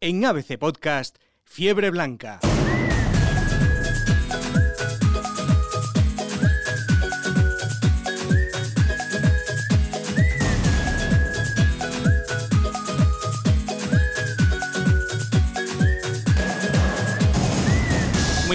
En 0.00 0.24
ABC 0.24 0.58
Podcast, 0.58 1.16
Fiebre 1.42 1.90
Blanca. 1.90 2.38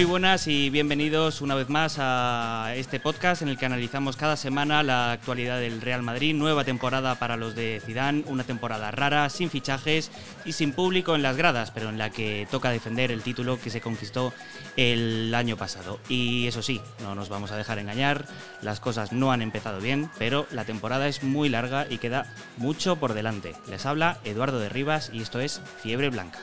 Muy 0.04 0.10
buenas 0.10 0.48
y 0.48 0.68
bienvenidos 0.68 1.40
una 1.40 1.54
vez 1.54 1.70
más 1.70 1.96
a 1.98 2.74
este 2.76 3.00
podcast 3.00 3.40
en 3.40 3.48
el 3.48 3.56
que 3.56 3.64
analizamos 3.64 4.18
cada 4.18 4.36
semana 4.36 4.82
la 4.82 5.12
actualidad 5.12 5.58
del 5.58 5.80
Real 5.80 6.02
Madrid, 6.02 6.34
nueva 6.34 6.62
temporada 6.62 7.14
para 7.14 7.38
los 7.38 7.54
de 7.54 7.80
Zidane, 7.82 8.22
una 8.26 8.44
temporada 8.44 8.90
rara, 8.90 9.30
sin 9.30 9.48
fichajes 9.48 10.10
y 10.44 10.52
sin 10.52 10.72
público 10.72 11.14
en 11.14 11.22
las 11.22 11.38
gradas, 11.38 11.70
pero 11.70 11.88
en 11.88 11.96
la 11.96 12.10
que 12.10 12.46
toca 12.50 12.68
defender 12.68 13.10
el 13.10 13.22
título 13.22 13.58
que 13.58 13.70
se 13.70 13.80
conquistó 13.80 14.34
el 14.76 15.34
año 15.34 15.56
pasado. 15.56 15.98
Y 16.10 16.46
eso 16.48 16.60
sí, 16.60 16.82
no 17.00 17.14
nos 17.14 17.30
vamos 17.30 17.50
a 17.50 17.56
dejar 17.56 17.78
engañar, 17.78 18.26
las 18.60 18.80
cosas 18.80 19.10
no 19.10 19.32
han 19.32 19.40
empezado 19.40 19.80
bien, 19.80 20.10
pero 20.18 20.46
la 20.50 20.66
temporada 20.66 21.08
es 21.08 21.22
muy 21.22 21.48
larga 21.48 21.86
y 21.88 21.96
queda 21.96 22.30
mucho 22.58 22.96
por 22.96 23.14
delante. 23.14 23.54
Les 23.70 23.86
habla 23.86 24.18
Eduardo 24.24 24.58
de 24.58 24.68
Rivas 24.68 25.08
y 25.14 25.22
esto 25.22 25.40
es 25.40 25.62
Fiebre 25.82 26.10
Blanca. 26.10 26.40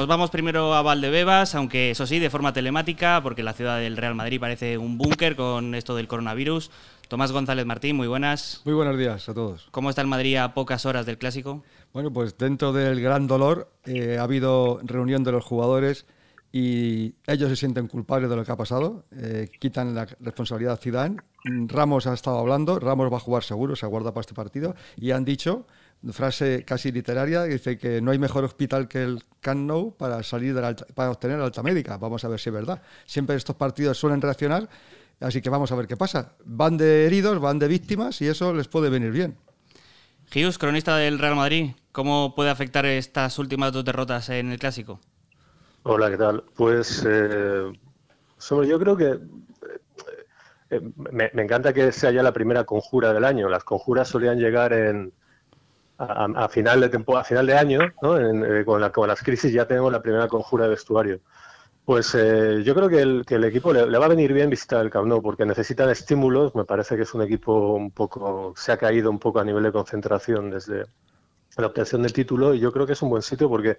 Nos 0.00 0.08
vamos 0.08 0.30
primero 0.30 0.72
a 0.72 0.80
Valdebebas, 0.80 1.54
aunque 1.54 1.90
eso 1.90 2.06
sí, 2.06 2.18
de 2.18 2.30
forma 2.30 2.54
telemática, 2.54 3.20
porque 3.22 3.42
la 3.42 3.52
ciudad 3.52 3.78
del 3.78 3.98
Real 3.98 4.14
Madrid 4.14 4.40
parece 4.40 4.78
un 4.78 4.96
búnker 4.96 5.36
con 5.36 5.74
esto 5.74 5.94
del 5.94 6.08
coronavirus. 6.08 6.70
Tomás 7.08 7.32
González 7.32 7.66
Martín, 7.66 7.96
muy 7.96 8.08
buenas. 8.08 8.62
Muy 8.64 8.72
buenos 8.72 8.96
días 8.96 9.28
a 9.28 9.34
todos. 9.34 9.68
¿Cómo 9.72 9.90
está 9.90 10.00
el 10.00 10.08
Madrid 10.08 10.36
a 10.36 10.54
pocas 10.54 10.86
horas 10.86 11.04
del 11.04 11.18
clásico? 11.18 11.64
Bueno, 11.92 12.10
pues 12.10 12.38
dentro 12.38 12.72
del 12.72 12.98
gran 13.02 13.26
dolor 13.26 13.70
eh, 13.84 14.16
ha 14.18 14.22
habido 14.22 14.80
reunión 14.84 15.22
de 15.22 15.32
los 15.32 15.44
jugadores 15.44 16.06
y 16.50 17.16
ellos 17.26 17.50
se 17.50 17.56
sienten 17.56 17.86
culpables 17.86 18.30
de 18.30 18.36
lo 18.36 18.44
que 18.46 18.52
ha 18.52 18.56
pasado, 18.56 19.04
eh, 19.14 19.50
quitan 19.60 19.94
la 19.94 20.06
responsabilidad 20.20 20.72
a 20.72 20.76
Zidane. 20.78 21.16
Ramos 21.44 22.06
ha 22.06 22.14
estado 22.14 22.38
hablando, 22.38 22.78
Ramos 22.78 23.12
va 23.12 23.18
a 23.18 23.20
jugar 23.20 23.42
seguro, 23.42 23.76
se 23.76 23.84
aguarda 23.84 24.14
para 24.14 24.22
este 24.22 24.32
partido 24.32 24.74
y 24.96 25.10
han 25.10 25.26
dicho 25.26 25.66
frase 26.12 26.64
casi 26.64 26.90
literaria, 26.92 27.44
dice 27.44 27.76
que 27.76 28.00
no 28.00 28.10
hay 28.10 28.18
mejor 28.18 28.44
hospital 28.44 28.88
que 28.88 29.02
el 29.02 29.22
Camp 29.40 29.60
Nou 29.60 29.94
para, 29.96 30.22
salir 30.22 30.54
de 30.54 30.76
para 30.94 31.10
obtener 31.10 31.38
la 31.38 31.44
alta 31.44 31.62
médica. 31.62 31.98
Vamos 31.98 32.24
a 32.24 32.28
ver 32.28 32.40
si 32.40 32.48
es 32.48 32.54
verdad. 32.54 32.82
Siempre 33.04 33.36
estos 33.36 33.56
partidos 33.56 33.98
suelen 33.98 34.20
reaccionar, 34.20 34.68
así 35.20 35.42
que 35.42 35.50
vamos 35.50 35.70
a 35.72 35.76
ver 35.76 35.86
qué 35.86 35.96
pasa. 35.96 36.32
Van 36.44 36.76
de 36.76 37.06
heridos, 37.06 37.38
van 37.40 37.58
de 37.58 37.68
víctimas 37.68 38.20
y 38.22 38.28
eso 38.28 38.54
les 38.54 38.68
puede 38.68 38.88
venir 38.88 39.10
bien. 39.12 39.36
Gius, 40.30 40.58
cronista 40.58 40.96
del 40.96 41.18
Real 41.18 41.36
Madrid, 41.36 41.72
¿cómo 41.92 42.34
puede 42.34 42.50
afectar 42.50 42.86
estas 42.86 43.38
últimas 43.38 43.72
dos 43.72 43.84
derrotas 43.84 44.30
en 44.30 44.52
el 44.52 44.58
Clásico? 44.58 45.00
Hola, 45.82 46.10
¿qué 46.10 46.16
tal? 46.16 46.44
Pues 46.56 47.04
eh, 47.06 47.72
yo 48.48 48.78
creo 48.78 48.96
que 48.96 49.18
eh, 50.70 50.80
me, 50.96 51.30
me, 51.34 51.42
encanta 51.42 51.72
que 51.72 51.90
sea 51.90 52.10
ya 52.10 52.22
la 52.22 52.32
primera 52.32 52.64
conjura 52.64 53.12
del 53.12 53.24
año. 53.24 53.48
Las 53.48 53.64
conjuras 53.64 54.08
solían 54.08 54.38
llegar 54.38 54.72
en, 54.72 55.12
a, 56.00 56.48
final 56.48 56.80
de 56.80 56.88
tempo, 56.88 57.16
a 57.16 57.24
final 57.24 57.46
de 57.46 57.54
año, 57.54 57.80
¿no? 58.02 58.18
Eh, 58.18 58.64
con, 58.64 58.80
la, 58.80 58.90
con, 58.90 59.06
las 59.06 59.22
crisis 59.22 59.52
ya 59.52 59.66
tenemos 59.66 59.92
la 59.92 60.00
primera 60.00 60.28
conjura 60.28 60.64
de 60.64 60.70
vestuario. 60.70 61.20
Pues 61.84 62.14
eh, 62.14 62.62
yo 62.64 62.74
creo 62.74 62.88
que 62.88 63.00
el, 63.02 63.24
que 63.26 63.34
el 63.34 63.44
equipo 63.44 63.72
le, 63.72 63.98
va 63.98 64.06
a 64.06 64.08
venir 64.08 64.32
bien 64.32 64.48
visitar 64.48 64.80
el 64.80 64.90
Camp 64.90 65.08
Nou 65.08 65.20
porque 65.20 65.44
necesitan 65.44 65.90
estímulos. 65.90 66.54
Me 66.54 66.64
parece 66.64 66.96
que 66.96 67.02
es 67.02 67.14
un 67.14 67.22
equipo 67.22 67.74
un 67.74 67.90
poco 67.90 68.54
se 68.56 68.72
ha 68.72 68.76
caído 68.76 69.10
un 69.10 69.18
poco 69.18 69.40
a 69.40 69.44
nivel 69.44 69.62
de 69.62 69.72
concentración 69.72 70.50
desde 70.50 70.84
la 71.56 71.66
obtención 71.66 72.02
del 72.02 72.12
título 72.12 72.54
y 72.54 72.60
yo 72.60 72.72
creo 72.72 72.86
que 72.86 72.92
es 72.92 73.02
un 73.02 73.10
buen 73.10 73.22
sitio 73.22 73.48
porque 73.48 73.78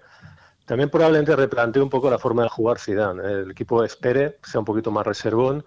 también 0.66 0.90
probablemente 0.90 1.34
replantee 1.34 1.82
un 1.82 1.90
poco 1.90 2.10
la 2.10 2.18
forma 2.18 2.42
de 2.42 2.50
jugar 2.50 2.78
Zidane. 2.78 3.22
El 3.22 3.50
equipo 3.50 3.82
espere, 3.82 4.38
sea 4.42 4.60
un 4.60 4.66
poquito 4.66 4.90
más 4.90 5.06
reservón, 5.06 5.64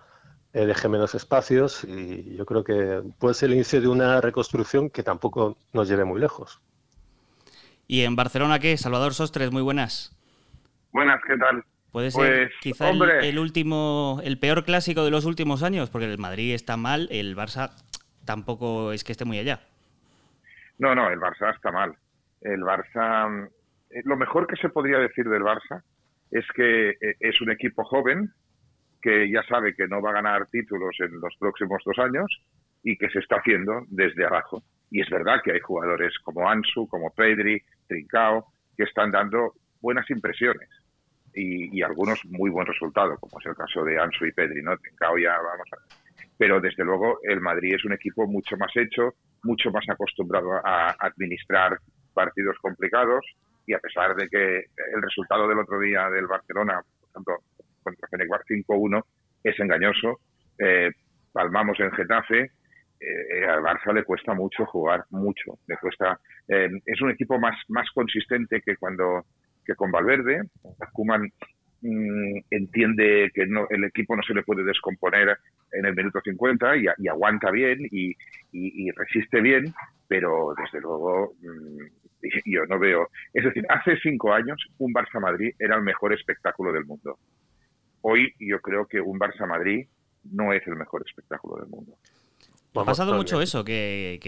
eh, 0.55 0.65
deje 0.65 0.87
menos 0.87 1.13
espacios 1.15 1.83
y 1.83 2.37
yo 2.37 2.45
creo 2.45 2.63
que 2.63 3.01
puede 3.19 3.33
ser 3.33 3.49
el 3.49 3.55
inicio 3.55 3.81
de 3.81 3.89
una 3.89 4.21
reconstrucción 4.21 4.89
que 4.89 5.03
tampoco 5.03 5.57
nos 5.73 5.89
lleve 5.89 6.05
muy 6.05 6.21
lejos. 6.21 6.61
¿Y 7.87 8.03
en 8.03 8.15
Barcelona 8.15 8.59
qué? 8.59 8.77
Salvador 8.77 9.13
Sostres, 9.13 9.51
muy 9.51 9.61
buenas. 9.61 10.15
Buenas, 10.93 11.21
¿qué 11.27 11.35
tal? 11.37 11.61
Puede 11.91 12.09
ser 12.09 12.47
pues, 12.47 12.53
quizá 12.61 12.89
el, 12.89 13.37
último, 13.37 14.21
el 14.23 14.39
peor 14.39 14.63
clásico 14.63 15.03
de 15.03 15.11
los 15.11 15.25
últimos 15.25 15.61
años, 15.61 15.89
porque 15.89 16.05
el 16.05 16.17
Madrid 16.17 16.53
está 16.53 16.77
mal, 16.77 17.09
el 17.11 17.35
Barça 17.35 17.71
tampoco 18.23 18.93
es 18.93 19.03
que 19.03 19.11
esté 19.11 19.25
muy 19.25 19.39
allá. 19.39 19.59
No, 20.77 20.95
no, 20.95 21.09
el 21.09 21.19
Barça 21.19 21.53
está 21.53 21.69
mal. 21.73 21.97
El 22.39 22.61
Barça, 22.61 23.49
eh, 23.89 24.01
lo 24.05 24.15
mejor 24.15 24.47
que 24.47 24.55
se 24.55 24.69
podría 24.69 24.99
decir 24.99 25.27
del 25.27 25.43
Barça 25.43 25.83
es 26.31 26.45
que 26.55 26.91
eh, 26.91 27.15
es 27.19 27.41
un 27.41 27.51
equipo 27.51 27.83
joven, 27.83 28.33
que 29.05 29.29
ya 29.29 29.43
sabe 29.43 29.75
que 29.75 29.87
no 29.87 30.01
va 30.01 30.09
a 30.09 30.13
ganar 30.13 30.47
títulos 30.47 30.95
en 30.99 31.19
los 31.19 31.35
próximos 31.37 31.79
dos 31.85 31.99
años 31.99 32.25
y 32.81 32.97
que 32.97 33.07
se 33.11 33.19
está 33.19 33.35
haciendo 33.35 33.83
desde 33.87 34.25
abajo. 34.25 34.63
Y 34.89 35.01
es 35.01 35.09
verdad 35.11 35.41
que 35.43 35.51
hay 35.51 35.59
jugadores 35.59 36.17
como 36.23 36.49
Ansu, 36.49 36.87
como 36.87 37.11
Pedri, 37.11 37.61
Trincao, 37.87 38.47
que 38.75 38.85
están 38.85 39.11
dando 39.11 39.53
buenas 39.79 40.09
impresiones 40.09 40.67
y, 41.35 41.83
algunos 41.83 42.19
muy 42.25 42.49
buen 42.49 42.65
resultado, 42.65 43.15
como 43.19 43.39
es 43.39 43.45
el 43.45 43.55
caso 43.55 43.83
de 43.83 43.99
Ansu 43.99 44.25
y 44.25 44.31
Pedri, 44.31 44.63
¿no? 44.63 44.75
Trincao 44.75 45.19
ya 45.19 45.37
vamos 45.37 45.67
a. 45.73 45.95
Pero 46.35 46.59
desde 46.59 46.83
luego 46.83 47.19
el 47.21 47.41
Madrid 47.41 47.75
es 47.75 47.85
un 47.85 47.93
equipo 47.93 48.25
mucho 48.25 48.57
más 48.57 48.75
hecho, 48.75 49.13
mucho 49.43 49.69
más 49.69 49.87
acostumbrado 49.87 50.53
a 50.65 50.95
administrar 50.97 51.77
partidos 52.11 52.57
complicados 52.59 53.23
y 53.67 53.73
a 53.73 53.79
pesar 53.79 54.15
de 54.15 54.27
que 54.29 54.65
el 54.95 55.01
resultado 55.03 55.47
del 55.47 55.59
otro 55.59 55.79
día 55.79 56.09
del 56.09 56.25
Barcelona, 56.25 56.81
por 56.99 57.09
ejemplo, 57.11 57.37
contra 57.85 58.07
Fenerbahce 58.09 58.55
5-1 58.55 59.03
es 59.43 59.59
engañoso. 59.59 60.19
Eh, 60.57 60.91
palmamos 61.31 61.79
en 61.79 61.91
Getafe. 61.91 62.51
Eh, 62.99 63.45
al 63.45 63.61
Barça 63.61 63.93
le 63.93 64.03
cuesta 64.03 64.33
mucho 64.33 64.65
jugar, 64.65 65.05
mucho. 65.11 65.59
Le 65.67 65.77
cuesta. 65.77 66.19
Eh, 66.47 66.69
es 66.85 67.01
un 67.01 67.11
equipo 67.11 67.39
más, 67.39 67.55
más 67.69 67.87
consistente 67.93 68.61
que 68.61 68.75
cuando 68.77 69.25
que 69.65 69.75
con 69.75 69.91
Valverde. 69.91 70.41
Kuman 70.93 71.29
mm, 71.81 72.37
entiende 72.49 73.31
que 73.33 73.45
no, 73.45 73.67
el 73.69 73.83
equipo 73.85 74.15
no 74.15 74.23
se 74.23 74.33
le 74.33 74.43
puede 74.43 74.63
descomponer 74.63 75.37
en 75.71 75.85
el 75.85 75.95
minuto 75.95 76.21
50 76.23 76.77
y, 76.77 77.07
aguanta 77.07 77.51
bien 77.51 77.79
y, 77.91 78.15
resiste 78.91 79.41
bien, 79.41 79.73
pero 80.07 80.53
desde 80.57 80.79
luego 80.81 81.33
mm, 81.41 82.21
yo 82.45 82.65
no 82.67 82.79
veo. 82.79 83.09
Es 83.33 83.43
decir, 83.43 83.65
hace 83.69 83.97
cinco 83.97 84.33
años 84.33 84.57
un 84.77 84.93
Barça 84.93 85.19
Madrid 85.19 85.53
era 85.59 85.75
el 85.75 85.81
mejor 85.81 86.13
espectáculo 86.13 86.71
del 86.71 86.85
mundo 86.85 87.17
hoy 88.07 88.33
yo 88.39 88.61
creo 88.61 88.87
que 88.87 89.01
un 89.01 89.19
Barça-Madrid 89.19 89.87
no 90.31 90.53
es 90.53 90.65
el 90.67 90.75
mejor 90.75 91.03
espectáculo 91.05 91.57
del 91.57 91.67
mundo. 91.67 91.97
Ha 92.75 92.83
pasado 92.83 93.15
mucho 93.15 93.41
eso, 93.41 93.63
que, 93.63 94.19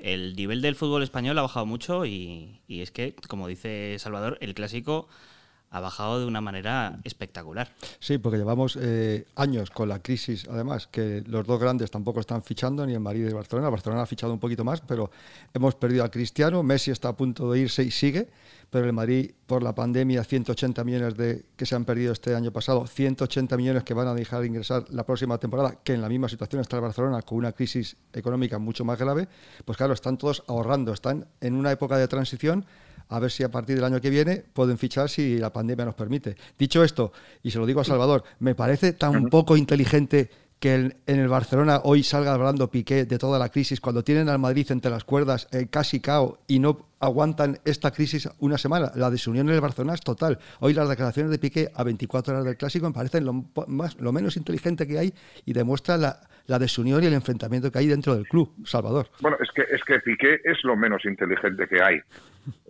el, 0.00 0.36
nivel 0.36 0.62
del 0.62 0.76
fútbol 0.76 1.02
español 1.02 1.38
ha 1.38 1.42
bajado 1.42 1.66
mucho 1.66 2.06
y, 2.06 2.60
es 2.68 2.90
que, 2.90 3.14
como 3.28 3.48
dice 3.48 3.96
Salvador, 3.98 4.38
el 4.40 4.54
clásico 4.54 5.08
ha 5.74 5.80
bajado 5.80 6.20
de 6.20 6.26
una 6.26 6.40
manera 6.40 7.00
espectacular. 7.02 7.68
Sí, 7.98 8.18
porque 8.18 8.38
llevamos 8.38 8.78
eh, 8.80 9.26
años 9.34 9.70
con 9.70 9.88
la 9.88 9.98
crisis, 9.98 10.46
además, 10.48 10.86
que 10.86 11.24
los 11.26 11.44
dos 11.44 11.58
grandes 11.58 11.90
tampoco 11.90 12.20
están 12.20 12.44
fichando, 12.44 12.86
ni 12.86 12.92
el 12.92 13.00
Madrid 13.00 13.22
ni 13.22 13.28
el 13.28 13.34
Barcelona. 13.34 13.70
Barcelona 13.70 14.02
ha 14.02 14.06
fichado 14.06 14.32
un 14.32 14.38
poquito 14.38 14.62
más, 14.62 14.80
pero 14.80 15.10
hemos 15.52 15.74
perdido 15.74 16.04
a 16.04 16.10
Cristiano, 16.12 16.62
Messi 16.62 16.92
está 16.92 17.08
a 17.08 17.16
punto 17.16 17.50
de 17.50 17.58
irse 17.58 17.82
y 17.82 17.90
sigue 17.90 18.28
pero 18.74 18.86
el 18.86 18.92
Madrid, 18.92 19.30
por 19.46 19.62
la 19.62 19.72
pandemia, 19.72 20.24
180 20.24 20.82
millones 20.82 21.16
de, 21.16 21.44
que 21.56 21.64
se 21.64 21.76
han 21.76 21.84
perdido 21.84 22.12
este 22.12 22.34
año 22.34 22.50
pasado, 22.50 22.88
180 22.88 23.56
millones 23.56 23.84
que 23.84 23.94
van 23.94 24.08
a 24.08 24.14
dejar 24.14 24.40
de 24.40 24.48
ingresar 24.48 24.84
la 24.90 25.06
próxima 25.06 25.38
temporada, 25.38 25.78
que 25.84 25.94
en 25.94 26.00
la 26.00 26.08
misma 26.08 26.28
situación 26.28 26.60
está 26.60 26.74
el 26.74 26.82
Barcelona 26.82 27.22
con 27.22 27.38
una 27.38 27.52
crisis 27.52 27.96
económica 28.12 28.58
mucho 28.58 28.84
más 28.84 28.98
grave, 28.98 29.28
pues 29.64 29.78
claro, 29.78 29.92
están 29.92 30.18
todos 30.18 30.42
ahorrando, 30.48 30.92
están 30.92 31.24
en 31.40 31.54
una 31.54 31.70
época 31.70 31.96
de 31.98 32.08
transición 32.08 32.66
a 33.14 33.20
ver 33.20 33.30
si 33.30 33.44
a 33.44 33.50
partir 33.50 33.76
del 33.76 33.84
año 33.84 34.00
que 34.00 34.10
viene 34.10 34.42
pueden 34.52 34.76
fichar 34.76 35.08
si 35.08 35.38
la 35.38 35.52
pandemia 35.52 35.84
nos 35.84 35.94
permite. 35.94 36.36
Dicho 36.58 36.82
esto, 36.82 37.12
y 37.42 37.50
se 37.50 37.58
lo 37.58 37.66
digo 37.66 37.80
a 37.80 37.84
Salvador, 37.84 38.24
me 38.40 38.54
parece 38.54 38.92
tan 38.92 39.28
poco 39.30 39.56
inteligente 39.56 40.30
que 40.58 40.74
en 40.74 40.94
el 41.06 41.28
Barcelona 41.28 41.80
hoy 41.84 42.02
salga 42.02 42.32
hablando 42.32 42.70
Piqué 42.70 43.04
de 43.04 43.18
toda 43.18 43.38
la 43.38 43.50
crisis, 43.50 43.80
cuando 43.80 44.02
tienen 44.02 44.28
al 44.28 44.38
Madrid 44.38 44.66
entre 44.70 44.90
las 44.90 45.04
cuerdas 45.04 45.48
eh, 45.52 45.66
casi 45.70 46.00
cao 46.00 46.38
y 46.46 46.58
no 46.58 46.88
aguantan 47.00 47.58
esta 47.64 47.90
crisis 47.90 48.28
una 48.38 48.56
semana. 48.56 48.90
La 48.94 49.10
desunión 49.10 49.48
en 49.48 49.54
el 49.54 49.60
Barcelona 49.60 49.94
es 49.94 50.00
total. 50.00 50.38
Hoy 50.60 50.72
las 50.72 50.88
declaraciones 50.88 51.30
de 51.30 51.38
Piqué 51.38 51.70
a 51.74 51.84
24 51.84 52.32
horas 52.32 52.44
del 52.46 52.56
Clásico 52.56 52.86
me 52.86 52.94
parecen 52.94 53.24
lo, 53.24 53.44
más, 53.66 54.00
lo 54.00 54.12
menos 54.12 54.36
inteligente 54.36 54.86
que 54.86 54.98
hay 54.98 55.12
y 55.44 55.52
demuestra 55.52 55.96
la, 55.96 56.20
la, 56.46 56.58
desunión 56.58 57.02
y 57.02 57.06
el 57.06 57.14
enfrentamiento 57.14 57.70
que 57.70 57.78
hay 57.80 57.86
dentro 57.86 58.14
del 58.14 58.26
club. 58.26 58.54
Salvador. 58.64 59.08
Bueno, 59.20 59.36
es 59.40 59.50
que, 59.54 59.62
es 59.62 59.82
que 59.84 60.00
Piqué 60.00 60.40
es 60.44 60.64
lo 60.64 60.76
menos 60.76 61.04
inteligente 61.04 61.68
que 61.68 61.82
hay. 61.82 62.00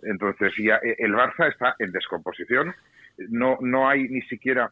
Entonces, 0.03 0.51
ya 0.57 0.75
eh, 0.77 0.95
el 0.99 1.13
Barça 1.13 1.49
está 1.49 1.75
en 1.79 1.91
descomposición. 1.91 2.73
No, 3.29 3.57
no 3.61 3.87
hay 3.87 4.09
ni 4.09 4.21
siquiera 4.23 4.69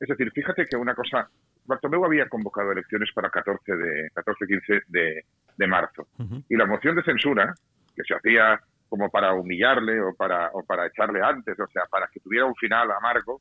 Es 0.00 0.08
decir, 0.08 0.30
fíjate 0.32 0.66
que 0.66 0.76
una 0.76 0.94
cosa, 0.94 1.28
Bartomeu 1.66 2.04
había 2.04 2.28
convocado 2.28 2.72
elecciones 2.72 3.10
para 3.14 3.30
14 3.30 3.76
de 3.76 4.10
14 4.14 4.46
15 4.46 4.82
de, 4.88 5.24
de 5.56 5.66
marzo 5.66 6.06
y 6.48 6.56
la 6.56 6.66
moción 6.66 6.94
de 6.94 7.02
censura 7.02 7.54
que 7.94 8.02
se 8.02 8.14
hacía 8.14 8.60
como 8.88 9.10
para 9.10 9.32
humillarle 9.34 10.00
o 10.00 10.14
para 10.14 10.50
o 10.52 10.62
para 10.62 10.86
echarle 10.86 11.20
antes, 11.22 11.58
o 11.58 11.66
sea, 11.68 11.84
para 11.90 12.06
que 12.08 12.20
tuviera 12.20 12.46
un 12.46 12.54
final 12.54 12.90
amargo. 12.92 13.38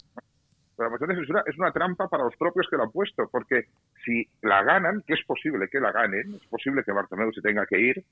la 0.77 0.89
moción 0.89 1.09
de 1.09 1.15
censura 1.15 1.43
es 1.45 1.57
una 1.57 1.71
trampa 1.71 2.07
para 2.07 2.23
los 2.23 2.35
propios 2.37 2.67
que 2.69 2.77
lo 2.77 2.83
han 2.83 2.91
puesto, 2.91 3.29
porque 3.31 3.65
si 4.03 4.27
la 4.41 4.63
ganan, 4.63 5.03
que 5.05 5.13
es 5.13 5.23
posible 5.25 5.67
que 5.69 5.79
la 5.79 5.91
ganen, 5.91 6.35
es 6.41 6.47
posible 6.47 6.83
que 6.83 6.91
Bartomeu 6.91 7.31
se 7.33 7.41
tenga 7.41 7.65
que 7.65 7.79
ir, 7.79 8.03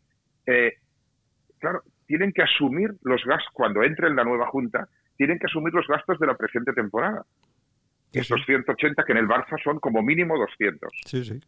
eh, 0.45 0.77
claro, 1.59 1.83
tienen 2.05 2.31
que 2.33 2.43
asumir 2.43 2.93
los 3.03 3.23
gastos, 3.25 3.53
cuando 3.53 3.83
entre 3.83 4.07
en 4.07 4.15
la 4.15 4.23
nueva 4.23 4.47
Junta, 4.47 4.87
tienen 5.15 5.39
que 5.39 5.45
asumir 5.45 5.73
los 5.73 5.87
gastos 5.87 6.19
de 6.19 6.27
la 6.27 6.35
presente 6.35 6.73
temporada. 6.73 7.23
Esos 8.13 8.45
180 8.45 9.03
que 9.03 9.11
en 9.11 9.17
el 9.19 9.27
Barça 9.27 9.61
son 9.63 9.79
como 9.79 10.01
mínimo 10.01 10.37
200. 10.37 10.91
Sí, 11.05 11.23
sí. 11.23 11.39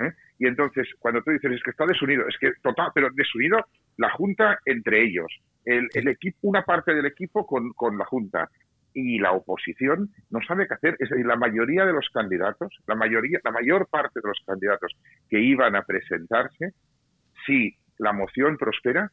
¿Eh? 0.00 0.12
Y 0.38 0.46
entonces, 0.46 0.88
cuando 0.98 1.22
tú 1.22 1.30
dices, 1.30 1.52
es 1.52 1.62
que 1.62 1.70
está 1.70 1.86
desunido, 1.86 2.26
es 2.26 2.36
que 2.38 2.52
total, 2.62 2.90
pero 2.94 3.08
desunido 3.14 3.64
la 3.96 4.10
Junta 4.10 4.58
entre 4.64 5.04
ellos, 5.04 5.28
el, 5.64 5.88
el 5.94 6.08
equipo, 6.08 6.38
una 6.42 6.62
parte 6.62 6.94
del 6.94 7.06
equipo 7.06 7.46
con, 7.46 7.72
con, 7.74 7.96
la 7.96 8.04
Junta 8.04 8.50
y 8.92 9.18
la 9.18 9.32
oposición 9.32 10.10
no 10.30 10.40
sabe 10.46 10.66
qué 10.66 10.74
hacer. 10.74 10.96
Es 10.98 11.10
decir, 11.10 11.24
la 11.24 11.36
mayoría 11.36 11.86
de 11.86 11.92
los 11.92 12.08
candidatos, 12.12 12.76
la 12.86 12.96
mayoría, 12.96 13.38
la 13.44 13.52
mayor 13.52 13.86
parte 13.88 14.20
de 14.20 14.28
los 14.28 14.38
candidatos 14.44 14.92
que 15.28 15.40
iban 15.40 15.76
a 15.76 15.82
presentarse, 15.82 16.72
si 17.46 17.76
la 17.98 18.12
moción 18.12 18.56
prospera, 18.56 19.10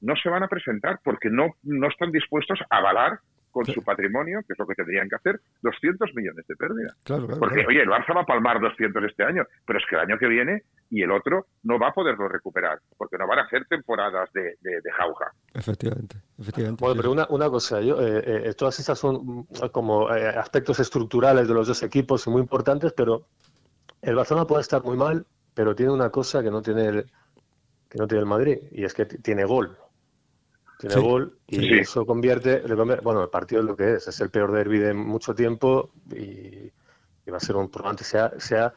no 0.00 0.14
se 0.16 0.28
van 0.28 0.42
a 0.42 0.48
presentar 0.48 1.00
porque 1.02 1.28
no, 1.28 1.56
no 1.62 1.88
están 1.88 2.12
dispuestos 2.12 2.60
a 2.70 2.76
avalar 2.78 3.18
con 3.50 3.66
su 3.66 3.82
patrimonio, 3.82 4.40
que 4.46 4.52
es 4.52 4.58
lo 4.58 4.66
que 4.66 4.74
tendrían 4.74 5.08
que 5.08 5.16
hacer, 5.16 5.40
200 5.62 6.14
millones 6.14 6.46
de 6.46 6.56
pérdida. 6.56 6.94
Claro, 7.04 7.26
claro, 7.26 7.40
Porque, 7.40 7.56
claro. 7.56 7.68
oye, 7.68 7.82
el 7.82 7.88
Barça 7.88 8.14
va 8.14 8.22
a 8.22 8.26
palmar 8.26 8.60
200 8.60 9.04
este 9.04 9.24
año, 9.24 9.44
pero 9.66 9.78
es 9.78 9.84
que 9.88 9.96
el 9.96 10.02
año 10.02 10.18
que 10.18 10.28
viene 10.28 10.62
y 10.90 11.02
el 11.02 11.10
otro 11.10 11.46
no 11.62 11.78
va 11.78 11.88
a 11.88 11.92
poderlo 11.92 12.28
recuperar, 12.28 12.80
porque 12.96 13.16
no 13.18 13.26
van 13.26 13.40
a 13.40 13.48
ser 13.48 13.64
temporadas 13.66 14.32
de, 14.32 14.56
de, 14.60 14.80
de 14.80 14.92
jauja. 14.92 15.32
Efectivamente, 15.54 16.16
efectivamente. 16.38 16.80
Bueno, 16.80 16.94
sí, 16.94 17.00
pero 17.00 17.12
una, 17.12 17.26
una 17.30 17.48
cosa, 17.48 17.80
yo, 17.80 18.00
eh, 18.00 18.48
eh, 18.48 18.54
todas 18.54 18.78
estas 18.78 18.98
son 18.98 19.16
mm, 19.24 19.68
como 19.72 20.14
eh, 20.14 20.28
aspectos 20.28 20.80
estructurales 20.80 21.46
de 21.46 21.54
los 21.54 21.68
dos 21.68 21.82
equipos 21.82 22.26
muy 22.28 22.40
importantes, 22.40 22.92
pero 22.92 23.26
el 24.02 24.14
Barcelona 24.14 24.46
puede 24.46 24.62
estar 24.62 24.82
muy 24.82 24.96
mal, 24.96 25.26
pero 25.54 25.74
tiene 25.74 25.92
una 25.92 26.10
cosa 26.10 26.42
que 26.42 26.50
no 26.50 26.62
tiene 26.62 26.86
el, 26.86 27.06
que 27.88 27.98
no 27.98 28.06
tiene 28.06 28.20
el 28.20 28.28
Madrid, 28.28 28.58
y 28.72 28.84
es 28.84 28.94
que 28.94 29.04
tiene 29.04 29.44
gol. 29.44 29.76
Tiene 30.80 30.94
Sí, 30.96 31.00
gol 31.02 31.38
y 31.46 31.60
sí. 31.60 31.78
eso 31.80 32.06
convierte, 32.06 32.62
le 32.66 32.74
convierte- 32.74 33.04
bueno, 33.04 33.22
el 33.22 33.28
partido 33.28 33.60
es 33.60 33.66
lo 33.66 33.76
que 33.76 33.94
es, 33.94 34.08
es 34.08 34.20
el 34.20 34.30
peor 34.30 34.50
derbi 34.52 34.78
de 34.78 34.94
mucho 34.94 35.34
tiempo 35.34 35.92
y, 36.10 36.72
y 37.26 37.30
va 37.30 37.36
a 37.36 37.40
ser 37.40 37.56
un 37.56 37.70
probante, 37.70 38.02
sea, 38.02 38.32
sea, 38.40 38.74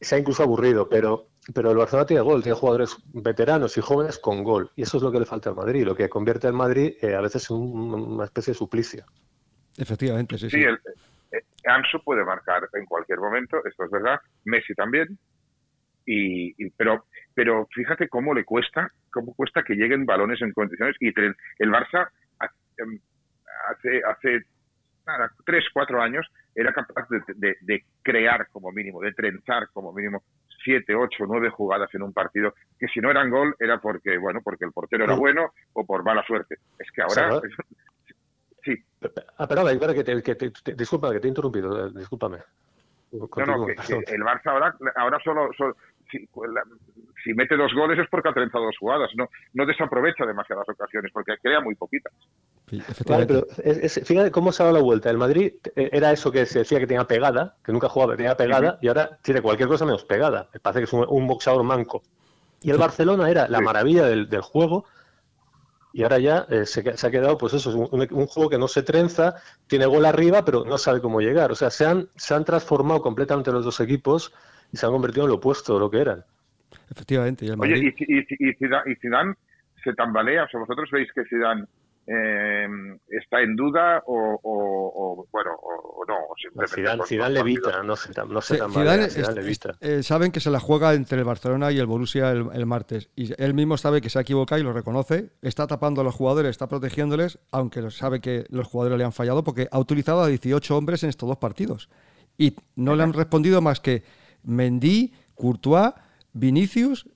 sea 0.00 0.18
incluso 0.18 0.42
aburrido, 0.42 0.88
pero, 0.88 1.28
pero 1.54 1.70
el 1.70 1.76
Barcelona 1.76 2.06
tiene 2.06 2.22
gol, 2.22 2.42
tiene 2.42 2.56
jugadores 2.56 2.96
veteranos 3.12 3.76
y 3.76 3.80
jóvenes 3.82 4.18
con 4.18 4.42
gol, 4.42 4.70
y 4.74 4.82
eso 4.82 4.96
es 4.96 5.02
lo 5.02 5.12
que 5.12 5.20
le 5.20 5.26
falta 5.26 5.50
al 5.50 5.56
Madrid, 5.56 5.84
lo 5.84 5.94
que 5.94 6.08
convierte 6.08 6.46
al 6.46 6.54
Madrid 6.54 6.94
eh, 7.02 7.14
a 7.14 7.20
veces 7.20 7.50
en 7.50 7.56
un- 7.56 7.94
una 8.14 8.24
especie 8.24 8.52
de 8.52 8.58
suplicio. 8.58 9.04
Efectivamente, 9.76 10.38
sí, 10.38 10.48
sí. 10.48 10.56
Sí, 10.58 10.64
el, 10.64 10.78
eh, 11.32 11.42
Ansu 11.66 12.02
puede 12.02 12.24
marcar 12.24 12.68
en 12.72 12.86
cualquier 12.86 13.18
momento, 13.20 13.58
esto 13.64 13.84
es 13.84 13.90
verdad, 13.90 14.18
Messi 14.44 14.74
también, 14.74 15.18
y, 16.06 16.48
y- 16.56 16.70
pero 16.70 17.06
pero 17.38 17.68
fíjate 17.72 18.08
cómo 18.08 18.34
le 18.34 18.44
cuesta, 18.44 18.90
cómo 19.12 19.32
cuesta 19.32 19.62
que 19.62 19.74
lleguen 19.76 20.04
balones 20.04 20.42
en 20.42 20.50
condiciones 20.52 20.96
y 20.98 21.12
tren- 21.14 21.36
el 21.60 21.70
Barça 21.70 22.08
em, 22.78 22.98
hace 23.68 24.02
hace 24.04 24.42
nada, 25.06 25.30
tres, 25.46 25.64
cuatro 25.72 26.02
años 26.02 26.26
era 26.52 26.72
capaz 26.72 27.06
de, 27.08 27.20
de- 27.36 27.56
de 27.60 27.84
crear 28.02 28.48
como 28.48 28.72
mínimo, 28.72 29.00
de 29.00 29.12
trenzar 29.12 29.68
como 29.72 29.92
mínimo 29.92 30.24
siete, 30.64 30.96
ocho, 30.96 31.26
nueve 31.28 31.48
jugadas 31.50 31.88
en 31.94 32.02
un 32.02 32.12
partido 32.12 32.54
que 32.76 32.88
si 32.88 32.98
no 32.98 33.08
eran 33.08 33.30
gol 33.30 33.54
era 33.60 33.78
porque 33.80 34.18
bueno 34.18 34.40
porque 34.42 34.64
el 34.64 34.72
portero 34.72 35.04
era 35.04 35.14
bueno 35.20 35.52
o 35.74 35.86
por 35.86 36.02
mala 36.02 36.24
suerte. 36.26 36.56
Es 36.76 36.90
que 36.90 37.02
ahora 37.02 37.40
sí, 38.64 38.74
Ah, 39.38 39.46
perdona, 39.46 39.70
espera, 39.70 39.94
que 39.94 40.02
te, 40.02 40.20
que 40.24 40.34
te- 40.34 40.50
te- 40.50 40.74
disculpa, 40.74 41.12
que 41.12 41.20
te 41.20 41.28
he 41.28 41.30
interrumpido, 41.30 41.86
eh, 41.86 41.92
discúlpame. 41.94 42.38
No, 43.12 43.46
no, 43.46 43.66
que, 43.66 43.72
perdón. 43.74 44.04
que 44.04 44.14
el 44.14 44.22
Barça 44.22 44.46
ahora, 44.50 44.76
ahora 44.96 45.18
solo, 45.24 45.50
solo- 45.56 45.76
si, 46.10 46.18
la- 46.52 46.62
si 47.24 47.34
mete 47.34 47.56
dos 47.56 47.72
goles 47.74 47.98
es 47.98 48.06
porque 48.10 48.28
ha 48.28 48.32
trenzado 48.32 48.64
dos 48.64 48.76
jugadas, 48.78 49.10
no, 49.16 49.28
no 49.54 49.66
desaprovecha 49.66 50.24
demasiadas 50.26 50.68
ocasiones 50.68 51.10
porque 51.12 51.34
crea 51.42 51.60
muy 51.60 51.74
poquitas. 51.74 52.12
Sí, 52.68 52.78
Vale, 52.78 52.84
efectivamente. 52.90 53.34
pero 53.56 53.70
es- 53.70 53.96
es- 53.96 54.06
fíjate 54.06 54.30
cómo 54.30 54.52
se 54.52 54.62
ha 54.62 54.66
dado 54.66 54.78
la 54.78 54.82
vuelta. 54.84 55.10
El 55.10 55.18
Madrid 55.18 55.54
eh, 55.74 55.90
era 55.92 56.12
eso 56.12 56.30
que 56.30 56.44
se 56.46 56.60
decía 56.60 56.78
que 56.78 56.86
tenía 56.86 57.04
pegada, 57.04 57.56
que 57.64 57.72
nunca 57.72 57.88
jugaba, 57.88 58.16
tenía 58.16 58.36
pegada, 58.36 58.78
y 58.82 58.88
ahora 58.88 59.18
tiene 59.22 59.40
cualquier 59.42 59.68
cosa 59.68 59.84
menos 59.84 60.04
pegada. 60.04 60.48
Me 60.52 60.60
parece 60.60 60.80
que 60.80 60.84
es 60.84 60.92
un, 60.92 61.06
un 61.08 61.26
boxeador 61.26 61.62
manco. 61.64 62.02
Y 62.60 62.70
el 62.70 62.78
Barcelona 62.78 63.30
era 63.30 63.48
la 63.48 63.58
Sí. 63.58 63.64
maravilla 63.64 64.04
del, 64.06 64.28
del 64.28 64.40
juego, 64.42 64.84
y 65.92 66.02
ahora 66.02 66.18
ya 66.18 66.46
eh, 66.50 66.66
se, 66.66 66.80
ha 66.80 67.10
quedado, 67.10 67.38
pues 67.38 67.54
eso, 67.54 67.70
es 67.70 67.76
un, 67.76 67.88
un 68.10 68.26
juego 68.26 68.50
que 68.50 68.58
no 68.58 68.68
se 68.68 68.82
trenza, 68.82 69.36
tiene 69.66 69.86
gol 69.86 70.04
arriba, 70.04 70.44
pero 70.44 70.64
no 70.64 70.76
sabe 70.76 71.00
cómo 71.00 71.20
llegar. 71.20 71.50
O 71.50 71.54
sea, 71.54 71.70
se 71.70 71.86
han, 71.86 72.08
se 72.16 72.34
han 72.34 72.44
transformado 72.44 73.00
completamente 73.00 73.50
los 73.50 73.64
dos 73.64 73.80
equipos 73.80 74.32
y 74.72 74.76
se 74.76 74.86
han 74.86 74.92
convertido 74.92 75.24
en 75.24 75.30
lo 75.30 75.36
opuesto 75.36 75.74
de 75.74 75.80
lo 75.80 75.90
que 75.90 76.00
eran. 76.00 76.24
Efectivamente. 76.90 77.44
Y 77.44 77.48
el 77.48 77.60
Oye, 77.60 77.74
Madrid, 77.74 77.94
y, 77.98 78.14
y, 78.18 78.50
y, 78.50 78.54
Zidane, 78.54 78.92
y 78.92 78.94
Zidane 78.96 79.34
se 79.82 79.92
tambalea, 79.94 80.44
o 80.44 80.48
sea, 80.48 80.60
vosotros 80.60 80.88
veis 80.92 81.08
que 81.14 81.22
Zidane 81.24 81.64
eh, 82.10 82.66
está 83.08 83.42
en 83.42 83.54
duda 83.54 84.02
o, 84.06 84.40
o- 84.42 84.92
o, 85.22 85.26
bueno, 85.30 85.50
o, 85.54 86.00
o 86.00 86.04
no, 86.06 86.14
o 86.16 86.66
Zidane, 86.66 86.98
con- 86.98 87.06
Zidane 87.06 87.34
levita, 87.34 87.82
no 87.82 87.96
se, 87.96 88.08
no 88.26 88.40
se 88.40 88.56
tambalea, 88.56 88.92
Zidane 88.94 89.10
Zidane 89.10 89.34
levita. 89.42 89.76
eh, 89.80 90.02
saben 90.02 90.32
que 90.32 90.40
se 90.40 90.50
la 90.50 90.58
juega 90.58 90.94
entre 90.94 91.18
el 91.18 91.24
Barcelona 91.24 91.70
y 91.70 91.78
el 91.78 91.86
Borussia 91.86 92.30
el, 92.30 92.46
el 92.54 92.64
martes. 92.66 93.10
Y 93.14 93.30
él 93.42 93.52
mismo 93.54 93.76
sabe 93.76 94.00
que 94.00 94.08
se 94.08 94.18
ha 94.18 94.22
equivocado 94.22 94.58
y 94.60 94.64
lo 94.64 94.72
reconoce. 94.72 95.30
Está 95.42 95.66
tapando 95.66 96.00
a 96.00 96.04
los 96.04 96.14
jugadores, 96.14 96.50
está 96.50 96.66
protegiéndoles, 96.66 97.38
aunque 97.52 97.90
sabe 97.90 98.20
que 98.20 98.46
los 98.48 98.66
jugadores 98.66 98.98
le 98.98 99.04
han 99.04 99.12
fallado 99.12 99.44
porque 99.44 99.68
ha 99.70 99.78
utilizado 99.78 100.22
a 100.22 100.28
18 100.28 100.76
hombres 100.76 101.02
en 101.02 101.10
estos 101.10 101.28
dos 101.28 101.38
partidos. 101.38 101.90
Y 102.38 102.56
no 102.76 102.96
le 102.96 103.02
han 103.02 103.12
respondido 103.12 103.60
más 103.60 103.80
que 103.80 104.02
Mendy, 104.44 105.12
Courtois, 105.34 105.92
Vinicius 106.32 107.06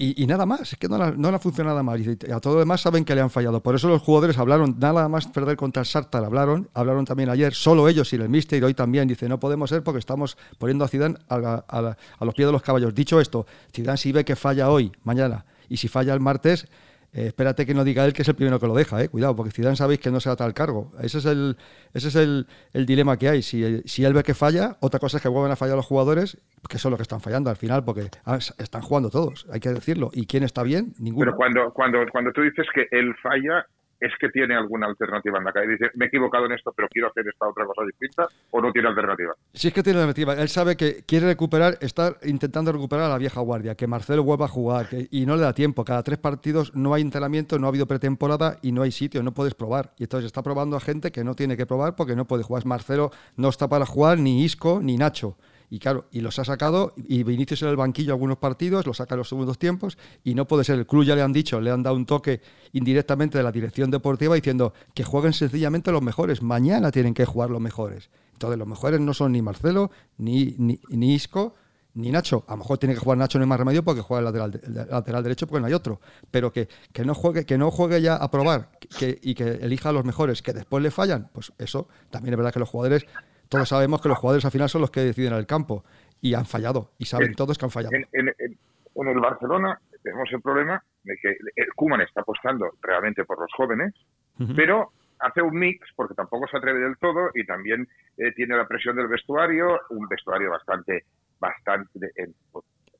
y, 0.00 0.24
nada 0.28 0.46
más. 0.46 0.72
Es 0.72 0.78
que 0.78 0.88
no, 0.88 1.10
no 1.10 1.28
ha 1.28 1.38
funcionado 1.40 1.74
nada 1.74 1.82
más. 1.82 2.00
A 2.32 2.38
todo 2.38 2.54
lo 2.54 2.60
demás 2.60 2.80
saben 2.80 3.04
que 3.04 3.16
le 3.16 3.20
han 3.20 3.30
fallado. 3.30 3.60
Por 3.60 3.74
eso 3.74 3.88
los 3.88 4.00
jugadores 4.00 4.38
hablaron, 4.38 4.76
nada 4.78 5.08
más 5.08 5.26
perder 5.26 5.56
contra 5.56 5.80
el 5.80 5.86
Sartar, 5.86 6.24
hablaron, 6.24 6.68
hablaron 6.72 7.04
también 7.04 7.28
ayer, 7.30 7.52
solo 7.52 7.88
ellos 7.88 8.12
y 8.12 8.16
el 8.16 8.28
Mister 8.28 8.62
hoy 8.62 8.74
también. 8.74 9.08
Dice, 9.08 9.28
no 9.28 9.40
podemos 9.40 9.70
ser 9.70 9.82
porque 9.82 9.98
estamos 9.98 10.38
poniendo 10.58 10.84
a 10.84 10.88
Zidane 10.88 11.16
a 11.28 11.96
los 12.20 12.34
pies 12.34 12.46
de 12.46 12.52
los 12.52 12.62
caballos. 12.62 12.94
Dicho 12.94 13.20
esto, 13.20 13.46
Zidane 13.74 13.98
si 13.98 14.12
ve 14.12 14.24
que 14.24 14.36
falla 14.36 14.70
hoy, 14.70 14.92
mañana, 15.02 15.46
y 15.68 15.78
si 15.78 15.88
falla 15.88 16.14
el 16.14 16.20
martes, 16.20 16.68
eh, 17.12 17.28
espérate 17.28 17.64
que 17.64 17.72
no 17.72 17.84
diga 17.84 18.04
él 18.04 18.12
que 18.12 18.22
es 18.22 18.28
el 18.28 18.34
primero 18.34 18.60
que 18.60 18.66
lo 18.66 18.74
deja, 18.74 19.02
eh. 19.02 19.08
cuidado, 19.08 19.34
porque 19.34 19.50
Zidane 19.50 19.76
sabéis 19.76 19.98
que 20.00 20.10
no 20.10 20.20
se 20.20 20.28
ata 20.28 20.44
al 20.44 20.52
cargo. 20.52 20.92
Ese 21.00 21.18
es 21.18 21.24
el, 21.24 21.56
ese 21.94 22.08
es 22.08 22.16
el, 22.16 22.46
dilema 22.86 23.16
que 23.16 23.28
hay. 23.28 23.42
Si, 23.42 23.82
si 23.86 24.04
él 24.04 24.12
ve 24.12 24.22
que 24.22 24.34
falla, 24.34 24.76
otra 24.80 25.00
cosa 25.00 25.16
es 25.16 25.22
que 25.22 25.28
vuelven 25.28 25.52
a 25.52 25.56
fallar 25.56 25.76
los 25.76 25.86
jugadores, 25.86 26.38
que 26.68 26.78
son 26.78 26.90
los 26.90 26.98
que 26.98 27.02
están 27.02 27.20
fallando 27.20 27.48
al 27.48 27.56
final, 27.56 27.82
porque 27.84 28.08
ah, 28.26 28.38
están 28.58 28.82
jugando 28.82 29.08
todos, 29.08 29.46
hay 29.50 29.60
que 29.60 29.70
decirlo. 29.70 30.10
¿Y 30.12 30.26
quién 30.26 30.42
está 30.42 30.62
bien? 30.62 30.92
Ninguno. 30.98 31.24
Pero 31.24 31.36
cuando, 31.36 31.72
cuando, 31.72 31.98
cuando 32.12 32.32
tú 32.32 32.42
dices 32.42 32.66
que 32.74 32.86
él 32.90 33.14
falla, 33.22 33.66
es 34.00 34.12
que 34.20 34.28
tiene 34.28 34.54
alguna 34.54 34.86
alternativa 34.86 35.38
en 35.38 35.44
la 35.44 35.52
calle. 35.52 35.72
Dice, 35.72 35.90
me 35.94 36.06
he 36.06 36.08
equivocado 36.08 36.46
en 36.46 36.52
esto, 36.52 36.72
pero 36.76 36.88
quiero 36.88 37.08
hacer 37.08 37.26
esta 37.28 37.48
otra 37.48 37.66
cosa 37.66 37.82
distinta, 37.84 38.26
o 38.50 38.60
no 38.60 38.72
tiene 38.72 38.88
alternativa. 38.88 39.34
Si 39.52 39.68
es 39.68 39.74
que 39.74 39.82
tiene 39.82 39.98
alternativa, 39.98 40.34
él 40.34 40.48
sabe 40.48 40.76
que 40.76 41.02
quiere 41.06 41.26
recuperar, 41.26 41.78
está 41.80 42.16
intentando 42.24 42.72
recuperar 42.72 43.06
a 43.06 43.08
la 43.08 43.18
vieja 43.18 43.40
guardia, 43.40 43.74
que 43.74 43.86
Marcelo 43.86 44.22
vuelva 44.22 44.46
a 44.46 44.48
jugar 44.48 44.88
y 45.10 45.26
no 45.26 45.36
le 45.36 45.42
da 45.42 45.52
tiempo. 45.52 45.84
Cada 45.84 46.02
tres 46.02 46.18
partidos 46.18 46.74
no 46.74 46.94
hay 46.94 47.02
entrenamiento, 47.02 47.58
no 47.58 47.66
ha 47.66 47.70
habido 47.70 47.86
pretemporada 47.86 48.58
y 48.62 48.72
no 48.72 48.82
hay 48.82 48.92
sitio, 48.92 49.22
no 49.22 49.32
puedes 49.32 49.54
probar. 49.54 49.92
Y 49.98 50.04
entonces 50.04 50.26
está 50.26 50.42
probando 50.42 50.76
a 50.76 50.80
gente 50.80 51.10
que 51.10 51.24
no 51.24 51.34
tiene 51.34 51.56
que 51.56 51.66
probar 51.66 51.96
porque 51.96 52.16
no 52.16 52.26
puede 52.26 52.42
jugar. 52.42 52.66
Marcelo 52.66 53.10
no 53.36 53.48
está 53.48 53.68
para 53.68 53.86
jugar 53.86 54.18
ni 54.18 54.44
Isco 54.44 54.80
ni 54.82 54.96
Nacho. 54.96 55.36
Y 55.70 55.78
claro, 55.78 56.06
y 56.10 56.20
los 56.20 56.38
ha 56.38 56.44
sacado, 56.44 56.94
y 56.96 57.22
Vinicius 57.24 57.62
en 57.62 57.68
el 57.68 57.76
banquillo 57.76 58.12
algunos 58.12 58.38
partidos, 58.38 58.86
los 58.86 58.96
saca 58.96 59.14
en 59.14 59.18
los 59.18 59.28
segundos 59.28 59.58
tiempos, 59.58 59.98
y 60.24 60.34
no 60.34 60.46
puede 60.46 60.64
ser. 60.64 60.78
El 60.78 60.86
club 60.86 61.04
ya 61.04 61.14
le 61.14 61.22
han 61.22 61.32
dicho, 61.32 61.60
le 61.60 61.70
han 61.70 61.82
dado 61.82 61.96
un 61.96 62.06
toque 62.06 62.40
indirectamente 62.72 63.38
de 63.38 63.44
la 63.44 63.52
dirección 63.52 63.90
deportiva 63.90 64.34
diciendo 64.34 64.72
que 64.94 65.04
jueguen 65.04 65.32
sencillamente 65.32 65.92
los 65.92 66.02
mejores. 66.02 66.42
Mañana 66.42 66.90
tienen 66.90 67.12
que 67.12 67.26
jugar 67.26 67.50
los 67.50 67.60
mejores. 67.60 68.08
Entonces, 68.32 68.58
los 68.58 68.68
mejores 68.68 69.00
no 69.00 69.12
son 69.14 69.32
ni 69.32 69.42
Marcelo, 69.42 69.90
ni, 70.16 70.54
ni, 70.58 71.14
Isco, 71.14 71.54
ni 71.94 72.10
Nacho. 72.12 72.44
A 72.46 72.52
lo 72.52 72.58
mejor 72.58 72.78
tiene 72.78 72.94
que 72.94 73.00
jugar 73.00 73.18
Nacho, 73.18 73.38
no 73.38 73.42
hay 73.42 73.48
más 73.48 73.58
remedio 73.58 73.84
porque 73.84 74.00
juega 74.00 74.20
el 74.20 74.24
lateral, 74.26 74.88
lateral 74.90 75.22
derecho 75.22 75.46
porque 75.46 75.60
no 75.60 75.66
hay 75.66 75.74
otro. 75.74 76.00
Pero 76.30 76.52
que, 76.52 76.68
que, 76.92 77.04
no 77.04 77.14
juegue, 77.14 77.44
que 77.44 77.58
no 77.58 77.70
juegue 77.70 78.00
ya 78.00 78.14
a 78.14 78.30
probar 78.30 78.70
y 79.00 79.34
que 79.34 79.50
elija 79.60 79.88
a 79.88 79.92
los 79.92 80.04
mejores, 80.04 80.40
que 80.40 80.52
después 80.52 80.82
le 80.82 80.90
fallan, 80.90 81.30
pues 81.32 81.52
eso 81.58 81.88
también 82.10 82.34
es 82.34 82.38
verdad 82.38 82.52
que 82.52 82.60
los 82.60 82.68
jugadores, 82.68 83.06
todos 83.48 83.68
sabemos 83.68 84.00
que 84.00 84.08
los 84.08 84.18
jugadores 84.18 84.44
al 84.44 84.50
final 84.50 84.68
son 84.68 84.80
los 84.82 84.90
que 84.90 85.00
deciden 85.00 85.32
el 85.34 85.46
campo 85.46 85.84
y 86.20 86.34
han 86.34 86.46
fallado 86.46 86.90
y 86.98 87.04
saben 87.06 87.28
En- 87.28 87.34
todos 87.34 87.56
que 87.58 87.64
han 87.64 87.70
fallado. 87.70 87.94
En, 87.94 88.06
en- 88.12 88.34
en- 88.38 88.58
en 88.94 89.08
el 89.08 89.20
Barcelona 89.20 89.80
tenemos 90.02 90.28
el 90.32 90.40
problema 90.40 90.82
de 91.04 91.16
que 91.22 91.36
el 91.56 91.72
Kuman 91.74 92.00
está 92.00 92.20
apostando 92.22 92.70
realmente 92.82 93.24
por 93.24 93.38
los 93.40 93.50
jóvenes, 93.56 93.94
Ujú. 94.40 94.54
pero 94.56 94.92
hace 95.20 95.42
un 95.42 95.58
mix 95.58 95.86
porque 95.96 96.14
tampoco 96.14 96.46
se 96.48 96.56
atreve 96.56 96.80
del 96.80 96.96
todo 96.98 97.30
y 97.34 97.44
también 97.46 97.88
eh, 98.16 98.32
tiene 98.34 98.56
la 98.56 98.66
presión 98.66 98.96
del 98.96 99.08
vestuario, 99.08 99.80
un 99.90 100.06
vestuario 100.08 100.50
bastante, 100.50 101.04
bastante, 101.40 102.10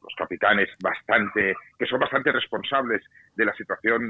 los 0.02 0.14
capitanes 0.16 0.68
bastante, 0.82 1.54
que 1.78 1.86
son 1.86 2.00
bastante 2.00 2.32
responsables 2.32 3.02
de 3.34 3.44
la 3.44 3.52
situación 3.54 4.02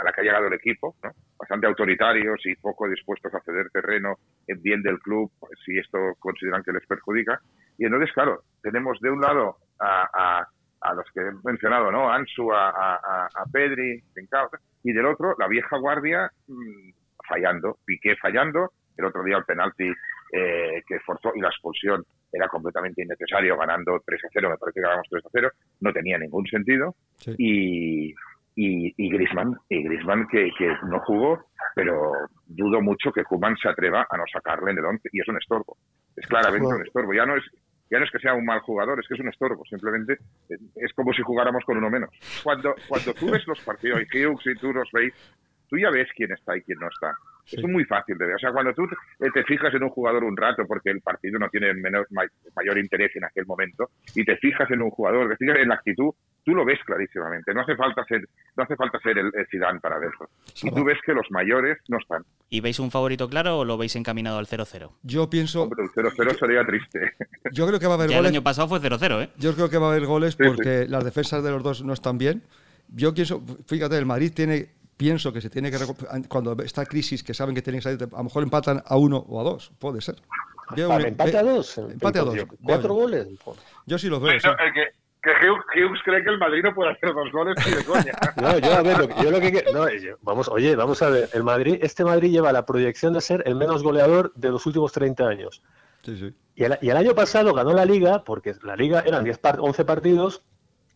a 0.00 0.04
la 0.04 0.12
que 0.12 0.20
ha 0.20 0.24
llegado 0.24 0.46
el 0.46 0.54
equipo, 0.54 0.96
bastante 1.38 1.66
autoritarios 1.66 2.44
y 2.44 2.54
poco 2.56 2.88
dispuestos 2.88 3.34
a 3.34 3.40
ceder 3.40 3.70
terreno 3.70 4.16
en 4.46 4.62
bien 4.62 4.82
del 4.82 4.98
club 5.00 5.30
si 5.64 5.78
esto 5.78 5.98
consideran 6.18 6.62
que 6.62 6.72
les 6.72 6.86
perjudica. 6.86 7.40
Y 7.78 7.84
entonces, 7.84 8.12
claro, 8.12 8.42
tenemos 8.62 9.00
de 9.00 9.10
un 9.10 9.20
lado 9.20 9.56
a, 9.80 10.46
a, 10.80 10.94
los 10.94 11.06
que 11.12 11.20
he 11.20 11.32
mencionado, 11.44 11.90
¿no? 11.90 12.10
Ansu, 12.10 12.52
a, 12.52 12.70
a, 12.70 13.26
a 13.26 13.44
Pedri, 13.52 14.02
y 14.84 14.92
del 14.92 15.06
otro 15.06 15.34
la 15.38 15.48
vieja 15.48 15.76
guardia 15.78 16.30
mm, 16.46 16.90
fallando, 17.28 17.78
Piqué 17.84 18.16
fallando, 18.16 18.70
el 18.96 19.04
otro 19.04 19.22
día 19.24 19.36
el 19.36 19.44
penalti 19.44 19.92
eh, 20.32 20.82
que 20.86 21.00
forzó 21.00 21.32
y 21.34 21.40
la 21.40 21.48
expulsión 21.48 22.04
era 22.36 22.48
completamente 22.48 23.02
innecesario, 23.02 23.56
ganando 23.56 24.00
3 24.04 24.24
a 24.24 24.28
0, 24.32 24.50
me 24.50 24.56
parece 24.56 24.80
que 24.80 24.82
ganamos 24.82 25.06
3 25.10 25.24
a 25.24 25.28
0, 25.32 25.50
no 25.80 25.92
tenía 25.92 26.18
ningún 26.18 26.46
sentido. 26.46 26.94
Y, 27.38 28.10
y, 28.54 28.94
y 28.96 29.10
Griezmann, 29.10 29.56
y 29.68 29.82
Griezmann 29.82 30.26
que, 30.28 30.50
que, 30.58 30.74
no 30.88 31.00
jugó, 31.00 31.44
pero 31.74 32.12
dudo 32.46 32.80
mucho 32.80 33.12
que 33.12 33.24
Kuman 33.24 33.56
se 33.56 33.68
atreva 33.68 34.06
a 34.08 34.16
no 34.16 34.24
sacarle 34.32 34.72
en 34.72 34.78
el 34.78 34.84
11 34.84 35.08
y 35.12 35.20
es 35.20 35.28
un 35.28 35.36
estorbo. 35.36 35.76
Es 36.16 36.26
claramente 36.26 36.66
un 36.66 36.82
estorbo. 36.82 37.12
Ya 37.12 37.26
no 37.26 37.36
es 37.36 37.44
ya 37.90 37.98
no 37.98 38.04
es 38.04 38.10
que 38.10 38.18
sea 38.18 38.34
un 38.34 38.44
mal 38.44 38.60
jugador, 38.60 38.98
es 38.98 39.06
que 39.06 39.14
es 39.14 39.20
un 39.20 39.28
estorbo. 39.28 39.64
Simplemente 39.64 40.18
es 40.48 40.92
como 40.94 41.12
si 41.12 41.22
jugáramos 41.22 41.64
con 41.64 41.76
uno 41.76 41.88
menos. 41.88 42.10
Cuando, 42.42 42.74
cuando 42.88 43.14
tú 43.14 43.30
ves 43.30 43.46
los 43.46 43.60
partidos 43.60 44.00
y 44.00 44.24
Hughes 44.24 44.46
y 44.46 44.58
tú 44.58 44.72
los 44.72 44.90
veis, 44.92 45.14
tú 45.68 45.78
ya 45.78 45.90
ves 45.90 46.08
quién 46.16 46.32
está 46.32 46.56
y 46.56 46.62
quién 46.62 46.78
no 46.80 46.88
está. 46.88 47.12
Es 47.50 47.62
muy 47.62 47.84
fácil 47.84 48.18
de 48.18 48.26
ver. 48.26 48.36
O 48.36 48.38
sea, 48.38 48.52
cuando 48.52 48.72
tú 48.74 48.88
te 49.18 49.44
fijas 49.44 49.72
en 49.72 49.82
un 49.82 49.90
jugador 49.90 50.24
un 50.24 50.36
rato, 50.36 50.66
porque 50.66 50.90
el 50.90 51.00
partido 51.00 51.38
no 51.38 51.48
tiene 51.48 51.72
menor, 51.74 52.06
mayor 52.10 52.78
interés 52.78 53.14
en 53.16 53.24
aquel 53.24 53.46
momento, 53.46 53.90
y 54.14 54.24
te 54.24 54.36
fijas 54.36 54.70
en 54.70 54.82
un 54.82 54.90
jugador, 54.90 55.28
te 55.30 55.36
fijas 55.36 55.58
en 55.58 55.68
la 55.68 55.76
actitud, 55.76 56.12
tú 56.44 56.54
lo 56.54 56.64
ves 56.64 56.78
clarísimamente. 56.84 57.54
No 57.54 57.60
hace 57.62 57.76
falta 57.76 58.04
ser, 58.04 58.26
no 58.56 58.64
hace 58.64 58.76
falta 58.76 58.98
ser 59.00 59.18
el, 59.18 59.32
Zidane 59.50 59.80
para 59.80 59.98
verlo. 59.98 60.28
Y 60.62 60.70
tú 60.70 60.84
ves 60.84 60.98
que 61.04 61.12
los 61.12 61.30
mayores 61.30 61.78
no 61.88 61.98
están. 61.98 62.24
¿Y 62.48 62.60
veis 62.60 62.78
un 62.78 62.90
favorito 62.90 63.28
claro 63.28 63.58
o 63.58 63.64
lo 63.64 63.76
veis 63.76 63.94
encaminado 63.96 64.38
al 64.38 64.46
0-0? 64.46 64.90
Yo 65.02 65.28
pienso. 65.30 65.64
Hombre, 65.64 65.84
el 65.84 65.90
0-0 65.90 66.38
sería 66.38 66.64
triste. 66.64 67.14
Yo 67.52 67.66
creo 67.66 67.78
que 67.78 67.86
va 67.86 67.92
a 67.92 67.96
haber 67.96 68.10
ya 68.10 68.16
goles. 68.16 68.30
El 68.30 68.36
año 68.36 68.42
pasado 68.42 68.68
fue 68.68 68.80
0-0, 68.80 69.22
¿eh? 69.22 69.30
Yo 69.38 69.54
creo 69.54 69.70
que 69.70 69.78
va 69.78 69.88
a 69.88 69.90
haber 69.90 70.06
goles 70.06 70.36
porque 70.36 70.86
las 70.88 71.04
defensas 71.04 71.42
de 71.42 71.50
los 71.50 71.62
dos 71.62 71.84
no 71.84 71.92
están 71.92 72.18
bien. 72.18 72.42
Yo 72.88 73.12
pienso, 73.14 73.42
fíjate, 73.66 73.98
el 73.98 74.06
Madrid 74.06 74.32
tiene 74.34 74.68
pienso 74.96 75.32
que 75.32 75.40
se 75.40 75.50
tiene 75.50 75.70
que 75.70 75.78
cuando 76.28 76.52
está 76.62 76.84
crisis 76.86 77.22
que 77.22 77.34
saben 77.34 77.54
que 77.54 77.62
tienen 77.62 77.80
que 77.80 77.84
salir 77.84 78.02
a 78.02 78.16
lo 78.16 78.24
mejor 78.24 78.42
empatan 78.42 78.82
a 78.84 78.96
uno 78.96 79.18
o 79.18 79.40
a 79.40 79.44
dos 79.44 79.70
puede 79.78 80.00
ser. 80.00 80.16
Empate 80.76 81.36
a 81.36 81.42
dos 81.42 81.78
empate 81.78 82.18
a 82.18 82.22
dos 82.22 82.36
cuatro 82.62 82.94
goles 82.94 83.28
yo 83.86 83.98
sí 83.98 84.08
los 84.08 84.20
veo 84.20 84.32
que, 84.32 84.88
que 85.22 85.84
Hughes, 85.84 86.00
cree 86.04 86.24
que 86.24 86.30
el 86.30 86.38
Madrid 86.38 86.62
no 86.64 86.74
puede 86.74 86.92
hacer 86.92 87.12
dos 87.12 87.30
goles 87.30 87.54
ni 87.66 87.72
de 87.72 87.84
coña. 87.84 88.12
No 88.36 88.58
yo 88.58 88.72
a 88.72 88.82
ver 88.82 88.98
lo, 88.98 89.22
yo 89.22 89.30
lo 89.30 89.40
que 89.40 89.64
no, 89.72 89.86
vamos 90.22 90.48
oye 90.48 90.74
vamos 90.74 91.00
a 91.02 91.10
ver 91.10 91.28
el 91.32 91.44
Madrid 91.44 91.78
este 91.82 92.04
Madrid 92.04 92.30
lleva 92.30 92.52
la 92.52 92.66
proyección 92.66 93.12
de 93.12 93.20
ser 93.20 93.42
el 93.46 93.54
menos 93.54 93.82
goleador 93.82 94.32
de 94.34 94.50
los 94.50 94.66
últimos 94.66 94.92
30 94.92 95.26
años. 95.26 95.62
Sí, 96.02 96.16
sí. 96.16 96.34
Y, 96.54 96.64
el, 96.64 96.78
y 96.80 96.88
el 96.88 96.96
año 96.96 97.14
pasado 97.14 97.52
ganó 97.52 97.72
la 97.72 97.84
liga 97.84 98.24
porque 98.24 98.54
la 98.62 98.76
liga 98.76 99.02
eran 99.06 99.24
10 99.24 99.40
11 99.58 99.84
partidos 99.84 100.42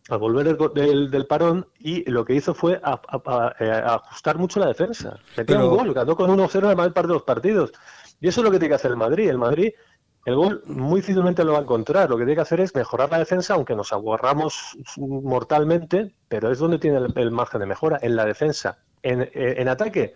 al 0.09 0.17
volver 0.17 0.57
del, 0.57 1.11
del, 1.11 1.27
parón 1.27 1.67
y 1.79 2.09
lo 2.09 2.25
que 2.25 2.33
hizo 2.33 2.53
fue 2.53 2.73
eh, 2.73 3.81
ajustar 3.85 4.37
mucho 4.37 4.59
la 4.59 4.67
defensa. 4.67 5.17
Metió 5.37 5.69
un 5.69 5.77
gol, 5.77 5.93
ganó 5.93 6.15
con 6.15 6.29
1-0 6.29 6.55
en 6.55 6.67
la 6.67 6.75
mayor 6.75 6.93
parte 6.93 7.07
de 7.07 7.13
los 7.13 7.23
partidos. 7.23 7.71
Y 8.19 8.27
eso 8.27 8.41
es 8.41 8.45
lo 8.45 8.51
que 8.51 8.57
tiene 8.57 8.69
que 8.69 8.75
hacer 8.75 8.91
el 8.91 8.97
Madrid. 8.97 9.29
El 9.29 9.37
Madrid, 9.37 9.71
el 10.25 10.35
gol 10.35 10.63
muy 10.65 11.01
difícilmente 11.01 11.43
lo 11.43 11.53
va 11.53 11.59
a 11.59 11.61
encontrar. 11.61 12.09
Lo 12.09 12.17
que 12.17 12.23
tiene 12.23 12.35
que 12.35 12.41
hacer 12.41 12.59
es 12.61 12.75
mejorar 12.75 13.11
la 13.11 13.19
defensa, 13.19 13.53
aunque 13.53 13.75
nos 13.75 13.93
aguarramos 13.93 14.75
mortalmente, 14.97 16.13
pero 16.27 16.51
es 16.51 16.59
donde 16.59 16.79
tiene 16.79 16.99
el, 17.15 17.31
margen 17.31 17.59
de 17.59 17.67
mejora, 17.67 17.99
en 18.01 18.15
la 18.15 18.25
defensa. 18.25 18.79
En, 19.03 19.29
en, 19.33 19.67
ataque, 19.67 20.15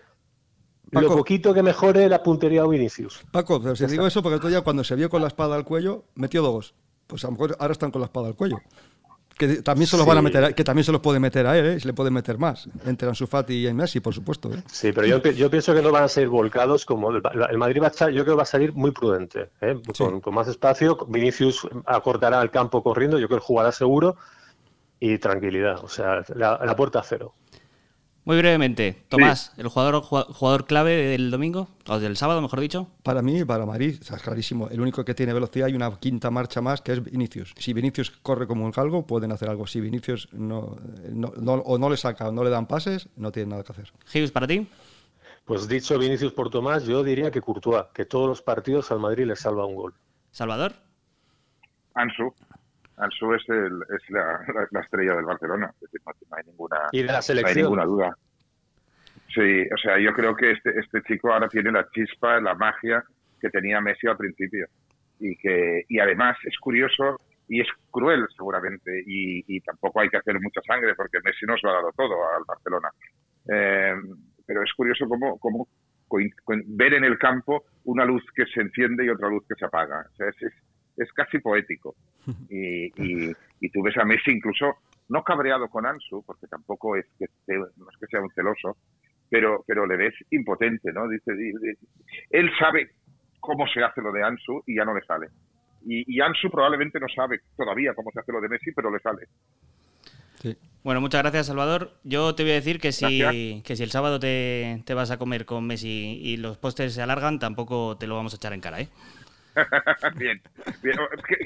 lo 0.91 1.09
poquito 1.09 1.53
que 1.53 1.63
mejore 1.63 2.07
la 2.07 2.21
puntería 2.21 2.61
de 2.63 2.69
Vinicius. 2.69 3.23
Paco, 3.31 3.61
pero 3.61 3.75
si 3.75 3.85
digo 3.87 4.05
eso 4.05 4.21
porque 4.21 4.37
todavía 4.37 4.61
cuando 4.61 4.83
se 4.83 4.95
vio 4.95 5.09
con 5.09 5.21
la 5.21 5.27
espada 5.27 5.55
al 5.55 5.65
cuello, 5.65 6.05
metió 6.15 6.43
dos. 6.43 6.75
Pues 7.07 7.23
a 7.23 7.27
lo 7.27 7.31
mejor 7.31 7.55
ahora 7.59 7.71
están 7.71 7.91
con 7.91 8.01
la 8.01 8.05
espada 8.05 8.27
al 8.27 8.35
cuello 8.35 8.57
que 9.37 9.61
también 9.61 9.87
se 9.87 9.97
los 9.97 10.05
van 10.05 10.17
a 10.17 10.21
meter 10.21 10.55
que 10.55 10.63
también 10.63 10.85
se 10.85 10.91
los 10.91 11.01
puede 11.01 11.19
meter 11.19 11.45
a 11.45 11.57
él 11.57 11.65
¿eh? 11.65 11.79
se 11.79 11.87
le 11.87 11.93
puede 11.93 12.09
meter 12.09 12.37
más 12.37 12.69
entre 12.85 13.07
Ansu 13.07 13.27
Fati 13.27 13.67
y 13.67 13.73
Messi 13.73 13.99
por 13.99 14.13
supuesto 14.13 14.51
¿eh? 14.53 14.63
sí 14.67 14.91
pero 14.93 15.07
yo, 15.07 15.21
yo, 15.31 15.49
pienso 15.49 15.73
que 15.73 15.81
no 15.81 15.91
van 15.91 16.03
a 16.03 16.07
ser 16.07 16.27
volcados 16.29 16.85
como 16.85 17.11
el, 17.11 17.57
Madrid 17.57 17.81
va 17.81 17.87
a 17.87 17.89
estar, 17.89 18.09
yo 18.09 18.23
creo 18.23 18.35
que 18.35 18.37
va 18.37 18.43
a 18.43 18.47
salir 18.47 18.73
muy 18.73 18.91
prudente 18.91 19.49
¿eh? 19.61 19.79
con, 19.97 20.21
con, 20.21 20.33
más 20.33 20.47
espacio 20.47 20.97
Vinicius 21.07 21.67
acortará 21.85 22.41
el 22.41 22.51
campo 22.51 22.81
corriendo 22.81 23.19
yo 23.19 23.27
creo 23.27 23.39
que 23.39 23.45
jugará 23.45 23.71
seguro 23.71 24.15
y 24.99 25.17
tranquilidad 25.17 25.83
o 25.83 25.89
sea 25.89 26.23
la, 26.35 26.59
la 26.63 26.75
puerta 26.75 26.99
a 26.99 27.03
cero 27.03 27.33
muy 28.25 28.37
brevemente, 28.37 29.03
Tomás, 29.07 29.53
el 29.57 29.67
jugador 29.67 30.01
jugador 30.01 30.65
clave 30.65 30.95
del 30.95 31.29
domingo, 31.29 31.69
o 31.87 31.99
del 31.99 32.17
sábado, 32.17 32.41
mejor 32.41 32.59
dicho. 32.59 32.87
Para 33.03 33.21
mí, 33.21 33.45
para 33.45 33.67
Madrid, 33.67 33.99
es 34.01 34.21
clarísimo. 34.21 34.67
El 34.69 34.81
único 34.81 35.05
que 35.05 35.13
tiene 35.13 35.31
velocidad 35.31 35.67
y 35.67 35.75
una 35.75 35.95
quinta 35.99 36.31
marcha 36.31 36.59
más 36.59 36.81
que 36.81 36.93
es 36.93 37.03
Vinicius. 37.03 37.53
Si 37.57 37.71
Vinicius 37.71 38.09
corre 38.09 38.47
como 38.47 38.65
un 38.65 38.71
galgo, 38.71 39.05
pueden 39.05 39.31
hacer 39.31 39.47
algo. 39.47 39.67
Si 39.67 39.79
Vinicius 39.79 40.27
no, 40.33 40.75
o 41.65 41.77
no 41.77 41.89
le 41.89 41.97
saca 41.97 42.29
o 42.29 42.31
no 42.31 42.43
le 42.43 42.49
dan 42.49 42.65
pases, 42.65 43.09
no 43.15 43.31
tiene 43.31 43.51
nada 43.51 43.63
que 43.63 43.71
hacer. 43.73 43.93
Hughes, 44.11 44.31
para 44.31 44.47
ti. 44.47 44.67
Pues 45.45 45.67
dicho 45.67 45.99
Vinicius 45.99 46.33
por 46.33 46.49
Tomás, 46.49 46.85
yo 46.85 47.03
diría 47.03 47.29
que 47.29 47.41
Courtois, 47.41 47.85
que 47.93 48.05
todos 48.05 48.27
los 48.27 48.41
partidos 48.41 48.91
al 48.91 48.99
Madrid 48.99 49.25
le 49.25 49.35
salva 49.35 49.67
un 49.67 49.75
gol. 49.75 49.93
¿Salvador? 50.31 50.73
Ansu. 51.93 52.33
Ansu 52.97 53.33
es, 53.33 53.47
el, 53.49 53.81
es 53.95 54.09
la, 54.09 54.45
la, 54.71 54.79
estrella 54.81 55.15
del 55.15 55.25
Barcelona, 55.25 55.71
es 55.75 55.81
decir, 55.81 56.01
no, 56.05 56.37
hay 56.37 56.43
ninguna, 56.45 56.77
¿Y 56.91 57.01
de 57.01 57.11
la 57.11 57.21
selección? 57.21 57.53
No 57.53 57.59
hay 57.59 57.63
ninguna 57.63 57.85
duda. 57.85 58.17
Sí, 59.33 59.67
o 59.73 59.77
sea, 59.77 59.99
yo 59.99 60.13
creo 60.13 60.35
que 60.35 60.51
este, 60.51 60.79
este 60.79 61.01
chico 61.03 61.33
ahora 61.33 61.49
tiene 61.49 61.71
la 61.71 61.87
chispa, 61.89 62.39
la 62.39 62.53
magia 62.55 63.03
que 63.39 63.49
tenía 63.49 63.81
Messi 63.81 64.07
al 64.07 64.17
principio. 64.17 64.67
Y 65.19 65.35
que 65.37 65.83
y 65.89 65.99
además 65.99 66.37
es 66.45 66.57
curioso 66.57 67.19
y 67.47 67.61
es 67.61 67.67
cruel 67.91 68.25
seguramente 68.35 69.03
y, 69.05 69.43
y 69.47 69.61
tampoco 69.61 70.01
hay 70.01 70.09
que 70.09 70.17
hacer 70.17 70.39
mucha 70.41 70.61
sangre 70.61 70.95
porque 70.95 71.19
Messi 71.23 71.45
nos 71.45 71.61
lo 71.63 71.69
ha 71.69 71.73
dado 71.73 71.91
todo 71.95 72.15
al 72.35 72.43
Barcelona. 72.45 72.89
Eh, 73.51 73.95
pero 74.45 74.63
es 74.63 74.73
curioso 74.73 75.07
cómo, 75.07 75.37
cómo 75.39 75.67
ver 76.67 76.93
en 76.93 77.03
el 77.03 77.17
campo 77.17 77.65
una 77.85 78.05
luz 78.05 78.23
que 78.35 78.45
se 78.45 78.61
enciende 78.61 79.05
y 79.05 79.09
otra 79.09 79.29
luz 79.29 79.43
que 79.47 79.55
se 79.55 79.65
apaga. 79.65 80.05
O 80.11 80.15
sea, 80.15 80.29
es, 80.29 80.41
es, 80.43 80.53
es 80.97 81.11
casi 81.13 81.39
poético. 81.39 81.95
Y, 82.49 82.91
y, 83.61 83.69
tú 83.69 83.81
ves 83.81 83.97
a 83.97 84.05
Messi 84.05 84.31
incluso 84.31 84.77
no 85.09 85.23
cabreado 85.23 85.67
con 85.69 85.85
Ansu, 85.85 86.23
porque 86.25 86.47
tampoco 86.47 86.95
es 86.95 87.05
que, 87.17 87.27
no 87.47 87.89
es 87.89 87.97
que 87.99 88.07
sea 88.07 88.21
un 88.21 88.31
celoso, 88.31 88.77
pero, 89.29 89.63
pero 89.67 89.85
le 89.85 89.97
ves 89.97 90.13
impotente, 90.31 90.91
¿no? 90.91 91.07
Dice, 91.07 91.31
él 92.29 92.51
sabe 92.59 92.91
cómo 93.39 93.67
se 93.67 93.83
hace 93.83 94.01
lo 94.01 94.11
de 94.11 94.23
Ansu 94.23 94.63
y 94.65 94.75
ya 94.75 94.85
no 94.85 94.93
le 94.93 95.05
sale. 95.05 95.27
Y, 95.85 96.15
y, 96.15 96.21
Ansu 96.21 96.49
probablemente 96.49 96.99
no 96.99 97.07
sabe 97.07 97.41
todavía 97.55 97.93
cómo 97.93 98.11
se 98.11 98.19
hace 98.19 98.31
lo 98.31 98.41
de 98.41 98.49
Messi, 98.49 98.71
pero 98.71 98.91
le 98.91 98.99
sale. 98.99 99.27
Bueno, 100.83 101.01
muchas 101.01 101.23
gracias, 101.23 101.47
Salvador. 101.47 101.97
Yo 102.03 102.35
te 102.35 102.43
voy 102.43 102.51
a 102.51 102.55
decir 102.55 102.79
que 102.79 102.91
si, 102.91 103.61
que 103.63 103.75
si 103.75 103.83
el 103.83 103.89
sábado 103.89 104.19
te, 104.19 104.83
te, 104.85 104.93
vas 104.93 105.09
a 105.09 105.17
comer 105.17 105.45
con 105.45 105.65
Messi 105.65 106.19
y 106.21 106.37
los 106.37 106.57
postres 106.57 106.93
se 106.93 107.01
alargan, 107.01 107.39
tampoco 107.39 107.97
te 107.97 108.05
lo 108.05 108.15
vamos 108.15 108.33
a 108.33 108.37
echar 108.37 108.53
en 108.53 108.61
cara, 108.61 108.81
¿eh? 108.81 108.89
bien, 110.15 110.41
bien. 110.81 110.97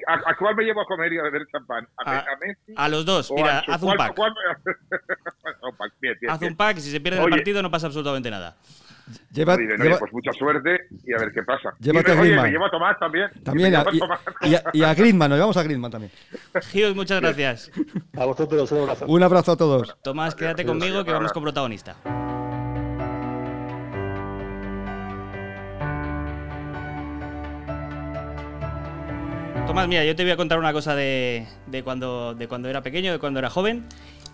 ¿A, 0.08 0.36
cuál 0.36 0.56
me 0.56 0.64
llevo 0.64 0.82
a 0.82 0.86
comer 0.86 1.14
y 1.14 1.20
a 1.20 1.24
beber 1.24 1.46
champán? 1.52 1.88
¿A, 1.98 2.24
Messi? 2.42 2.74
A 2.76 2.90
los 2.90 3.06
dos. 3.06 3.32
Mira, 3.32 3.64
haz 3.68 3.84
un 3.84 3.96
pack. 3.96 4.18
haz 6.30 6.42
un 6.42 6.56
pack 6.56 6.78
y 6.78 6.82
si 6.82 6.92
se 6.92 7.00
pierde 7.00 7.24
el 7.24 7.30
partido 7.30 7.62
no 7.62 7.72
pasa 7.72 7.88
absolutamente 7.88 8.32
nada. 8.32 8.56
Lleva, 9.32 9.58
lleva, 9.58 9.98
pues 9.98 10.14
mucha 10.14 10.32
suerte 10.34 10.82
y 11.04 11.14
a 11.14 11.18
ver 11.18 11.32
qué 11.32 11.42
pasa. 11.42 11.74
Llévate 11.80 12.12
y 12.12 12.14
me, 12.14 12.20
a 12.20 12.22
Griezmann. 12.22 12.46
me 12.46 12.52
llevo 12.52 12.66
a 12.66 12.72
Tomás 12.72 13.00
también. 13.00 13.32
También, 13.44 13.74
y, 13.74 13.76
a, 13.76 13.86
y, 14.42 14.56
a, 14.56 14.64
y 14.72 14.84
a 14.84 14.94
Griezmann, 14.94 15.30
nos 15.30 15.38
llevamos 15.38 15.58
a 15.58 15.64
Griezmann 15.64 15.92
también. 15.92 16.12
Gios, 16.70 16.96
muchas 16.96 17.20
gracias. 17.20 17.72
A 18.16 18.26
vosotros 18.26 18.72
un 18.72 18.82
abrazo. 18.82 19.06
Un 19.08 19.24
abrazo 19.24 19.52
a 19.54 19.58
todos. 19.58 19.98
Tomás, 20.04 20.36
quédate 20.36 20.62
adiós, 20.62 20.78
conmigo 20.78 21.04
que 21.04 21.12
vamos 21.12 21.34
con 21.34 21.42
protagonista. 21.42 21.96
Tomás, 29.70 29.88
mira, 29.88 30.04
yo 30.04 30.16
te 30.16 30.24
voy 30.24 30.32
a 30.32 30.36
contar 30.36 30.58
una 30.58 30.74
cosa 30.74 30.96
de, 30.96 31.46
cuando, 31.84 32.36
era 32.68 32.82
pequeño, 32.82 33.12
de 33.12 33.20
cuando 33.20 33.38
era 33.38 33.52
joven. 33.52 33.86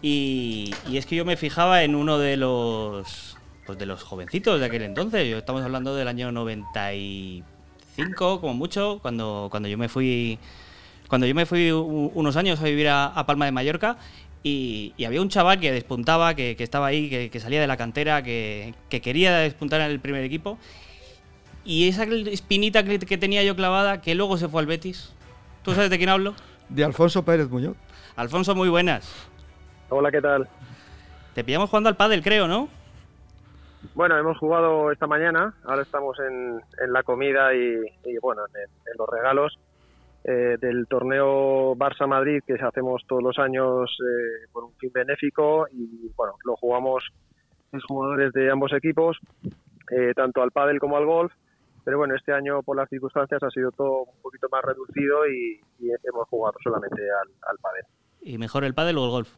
Y, 0.01 0.73
es 0.93 1.05
que 1.05 1.17
yo 1.17 1.25
me 1.25 1.35
fijaba 1.35 1.83
en 1.83 1.93
uno 1.93 2.17
de 2.17 2.37
los, 2.37 3.35
pues 3.65 3.77
jovencitos 4.01 4.61
de 4.61 4.65
aquel 4.65 4.83
entonces. 4.83 5.35
Estamos 5.35 5.61
hablando 5.61 5.93
del 5.93 6.07
año 6.07 6.31
95, 6.31 8.39
como 8.39 8.53
mucho, 8.53 8.99
cuando, 9.01 9.49
yo 9.67 9.77
me 9.77 9.89
fui. 9.89 10.39
Cuando 11.09 11.27
yo 11.27 11.35
me 11.35 11.45
fui 11.45 11.69
unos 11.69 12.37
años 12.37 12.61
a 12.61 12.63
vivir 12.63 12.87
a 12.87 13.21
Palma 13.27 13.43
de 13.43 13.51
Mallorca. 13.51 13.97
Y, 14.41 14.93
había 15.05 15.21
un 15.21 15.29
chaval 15.29 15.59
que 15.59 15.71
despuntaba, 15.71 16.35
que, 16.35 16.55
estaba 16.59 16.85
ahí, 16.85 17.29
que, 17.29 17.39
salía 17.41 17.59
de 17.59 17.65
la 17.65 17.77
cantera, 17.77 18.21
que, 18.21 18.75
quería 18.89 19.39
despuntar 19.39 19.81
en 19.81 19.89
el 19.89 19.99
primer 19.99 20.23
equipo. 20.23 20.59
Y 21.65 21.89
esa 21.89 22.03
espinita 22.03 22.83
que, 22.83 23.17
tenía 23.17 23.43
yo 23.43 23.55
clavada, 23.55 24.01
que 24.01 24.13
luego 24.13 24.37
se 24.37 24.47
fue 24.47 24.61
al 24.61 24.67
Betis. 24.67 25.14
¿Tú 25.65 25.71
sabes 25.71 25.89
de 25.89 25.97
quién 25.97 26.09
hablo? 26.09 26.35
De 26.69 26.83
Alfonso 26.83 27.25
Pérez 27.25 27.49
Muñoz. 27.49 27.75
Alfonso, 28.15 28.53
muy 28.53 28.69
buenas. 28.69 29.27
Hola, 29.89 30.11
¿qué 30.11 30.21
tal? 30.21 30.47
Te 31.33 31.43
pillamos 31.43 31.71
jugando 31.71 31.89
al 31.89 31.95
pádel, 31.95 32.21
creo, 32.21 32.47
¿no? 32.47 32.69
Bueno, 33.95 34.15
hemos 34.15 34.37
jugado 34.37 34.91
esta 34.91 35.07
mañana, 35.07 35.55
ahora 35.63 35.81
estamos 35.81 36.17
en, 36.19 36.61
la 36.93 37.01
comida 37.01 37.51
y, 37.55 37.79
bueno, 38.21 38.43
en, 38.53 38.97
los 38.97 39.09
regalos. 39.09 39.57
Eh, 40.23 40.57
del 40.59 40.87
torneo 40.87 41.75
Barça 41.75 42.07
Madrid 42.07 42.41
que 42.47 42.53
hacemos 42.53 43.03
todos 43.07 43.21
los 43.21 43.37
años 43.37 43.95
eh, 44.01 44.47
por 44.51 44.63
un 44.63 44.73
fin 44.73 44.89
benéfico 44.91 45.67
y 45.71 46.09
bueno 46.15 46.33
lo 46.43 46.55
jugamos 46.55 47.03
los 47.71 47.83
jugadores 47.83 48.33
de 48.33 48.49
ambos 48.49 48.73
equipos 48.73 49.19
eh, 49.91 50.13
tanto 50.15 50.41
al 50.41 50.49
pádel 50.49 50.79
como 50.79 50.97
al 50.97 51.05
golf 51.05 51.31
pero 51.85 51.97
bueno 51.97 52.15
este 52.15 52.33
año 52.33 52.61
por 52.63 52.75
las 52.75 52.89
circunstancias 52.89 53.41
ha 53.41 53.49
sido 53.51 53.71
todo 53.71 54.03
un 54.03 54.21
poquito 54.21 54.47
más 54.51 54.63
reducido 54.65 55.25
y, 55.27 55.61
hemos 56.03 56.27
jugado 56.27 56.57
solamente 56.61 57.01
al, 57.01 57.29
al 57.49 57.57
pádel. 57.59 57.83
Y 58.21 58.37
mejor 58.37 58.65
el 58.65 58.73
pádel 58.73 58.97
o 58.97 59.05
el 59.05 59.11
golf 59.11 59.35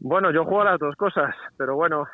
bueno 0.00 0.30
yo 0.32 0.44
juego 0.44 0.62
a 0.62 0.72
las 0.72 0.78
dos 0.78 0.96
cosas 0.96 1.34
pero 1.56 1.76
bueno 1.76 2.06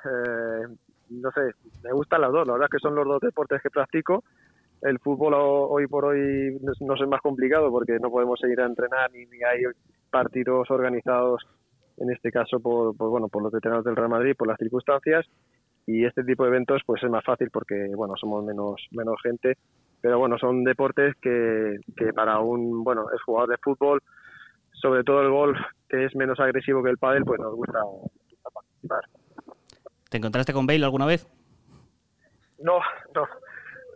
no 1.10 1.30
sé 1.32 1.54
me 1.82 1.92
gustan 1.92 2.20
las 2.20 2.32
dos. 2.32 2.46
La 2.46 2.54
verdad 2.54 2.68
es 2.70 2.76
que 2.76 2.82
son 2.82 2.94
los 2.94 3.06
dos 3.06 3.20
deportes 3.20 3.62
que 3.62 3.70
practico. 3.70 4.24
El 4.82 4.98
fútbol 4.98 5.34
hoy 5.34 5.86
por 5.86 6.04
hoy 6.04 6.58
nos 6.60 7.00
es 7.00 7.08
más 7.08 7.20
complicado 7.20 7.70
porque 7.70 7.98
no 7.98 8.10
podemos 8.10 8.38
seguir 8.38 8.60
a 8.60 8.66
entrenar 8.66 9.10
ni, 9.10 9.20
hay 9.42 9.62
partidos 10.10 10.70
organizados 10.70 11.42
en 11.96 12.10
este 12.10 12.30
caso 12.30 12.60
por, 12.60 12.94
bueno 12.94 13.28
por 13.28 13.42
los 13.42 13.52
veteranos 13.52 13.84
del 13.84 13.96
Real 13.96 14.10
Madrid 14.10 14.34
por 14.36 14.46
las 14.46 14.58
circunstancias 14.58 15.24
y 15.86 16.04
este 16.04 16.24
tipo 16.24 16.42
de 16.44 16.50
eventos 16.50 16.82
pues 16.84 17.02
es 17.02 17.10
más 17.10 17.24
fácil 17.24 17.50
porque 17.50 17.90
bueno 17.94 18.14
somos 18.16 18.44
menos 18.44 18.86
menos 18.90 19.16
gente 19.22 19.56
pero 20.00 20.18
bueno 20.18 20.36
son 20.38 20.64
deportes 20.64 21.14
que, 21.22 21.78
que 21.96 22.12
para 22.12 22.40
un 22.40 22.82
bueno 22.82 23.06
es 23.14 23.22
jugador 23.22 23.50
de 23.50 23.58
fútbol 23.58 24.02
sobre 24.72 25.04
todo 25.04 25.22
el 25.22 25.30
golf 25.30 25.58
que 25.88 26.04
es 26.04 26.14
menos 26.16 26.40
agresivo 26.40 26.82
que 26.82 26.90
el 26.90 26.98
pádel 26.98 27.24
pues 27.24 27.40
nos 27.40 27.54
gusta, 27.54 27.80
participar 28.52 29.04
¿Te 30.08 30.18
encontraste 30.18 30.52
con 30.52 30.66
Bale 30.66 30.84
alguna 30.84 31.06
vez? 31.06 31.26
No, 32.58 32.78
no, 33.14 33.26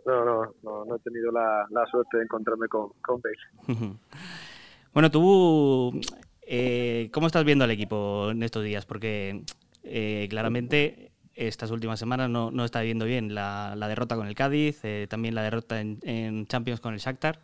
no, 0.05 0.25
no, 0.25 0.53
no, 0.61 0.85
no 0.85 0.95
he 0.95 0.99
tenido 0.99 1.31
la, 1.31 1.65
suerte 1.89 2.17
de 2.17 2.23
encontrarme 2.23 2.67
con, 2.67 2.89
con 3.01 3.21
Bale. 3.21 3.97
bueno, 4.93 5.09
tú, 5.09 5.99
eh, 6.41 7.09
¿cómo 7.13 7.27
estás 7.27 7.45
viendo 7.45 7.63
al 7.63 7.71
equipo 7.71 8.29
en 8.31 8.43
estos 8.43 8.63
días? 8.63 8.85
Porque 8.85 9.43
eh, 9.83 10.27
claramente 10.29 11.10
estas 11.35 11.71
últimas 11.71 11.99
semanas 11.99 12.29
no, 12.29 12.51
no 12.51 12.65
está 12.65 12.81
viendo 12.81 13.05
bien 13.05 13.33
la, 13.33 13.75
derrota 13.87 14.15
con 14.15 14.27
el 14.27 14.35
Cádiz, 14.35 14.83
eh, 14.83 15.07
también 15.09 15.35
la 15.35 15.43
derrota 15.43 15.79
en, 15.79 16.45
Champions 16.47 16.81
con 16.81 16.93
el 16.93 16.99
Shakhtar. 16.99 17.39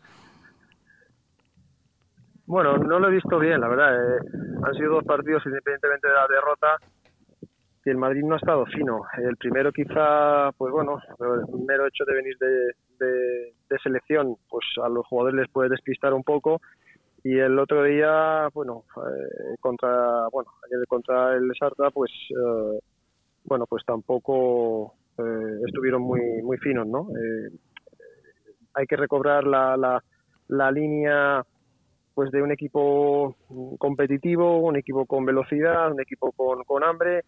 Bueno, 2.46 2.78
no 2.78 3.00
lo 3.00 3.10
he 3.10 3.12
visto 3.12 3.40
bien, 3.40 3.60
la 3.60 3.68
verdad. 3.68 3.94
han 4.64 4.74
sido 4.76 4.96
dos 4.96 5.04
partidos 5.04 5.46
independientemente 5.46 6.08
de 6.08 6.14
la 6.14 6.28
derrota 6.28 6.78
y 7.88 7.90
el 7.90 7.98
Madrid 7.98 8.24
no 8.24 8.36
ha 8.36 8.38
estado 8.38 8.66
fino. 8.66 9.04
El 9.18 9.38
primero 9.38 9.72
quizá, 9.72 10.52
pues 10.58 10.74
bueno, 10.74 11.00
el 11.20 11.66
mero 11.66 11.88
hecho 11.88 12.04
de 12.06 12.14
venir 12.14 12.38
de, 12.38 13.80
selección, 13.82 14.36
pues 14.50 14.66
a 14.84 14.90
los 14.90 15.06
jugadores 15.08 15.40
les 15.40 15.50
puede 15.50 15.70
despistar 15.70 16.14
un 16.14 16.24
poco. 16.24 16.60
Y 17.24 17.38
el 17.38 17.58
otro 17.58 17.84
día, 17.84 18.50
bueno, 18.54 18.84
eh, 18.98 19.56
contra, 19.62 20.28
bueno, 20.32 20.52
contra 20.88 21.36
el 21.36 21.52
Sarta, 21.58 21.90
pues, 21.92 22.12
eh, 22.30 22.80
bueno, 23.48 23.66
pues 23.68 23.84
tampoco 23.86 24.94
eh, 25.18 25.62
estuvieron 25.66 26.04
muy, 26.04 26.22
muy 26.44 26.58
finos, 26.58 26.86
¿no? 26.88 27.08
hay 28.74 28.86
que 28.86 28.96
recobrar 28.96 29.44
la, 29.44 29.76
la, 29.76 30.04
la 30.50 30.72
línea 30.72 31.44
pues 32.14 32.32
de 32.32 32.42
un 32.42 32.52
equipo 32.52 33.36
competitivo, 33.80 34.60
un 34.60 34.76
equipo 34.76 35.06
con 35.06 35.26
velocidad, 35.26 35.92
un 35.92 36.02
equipo 36.02 36.32
con, 36.32 36.64
con 36.64 36.84
hambre 36.84 37.26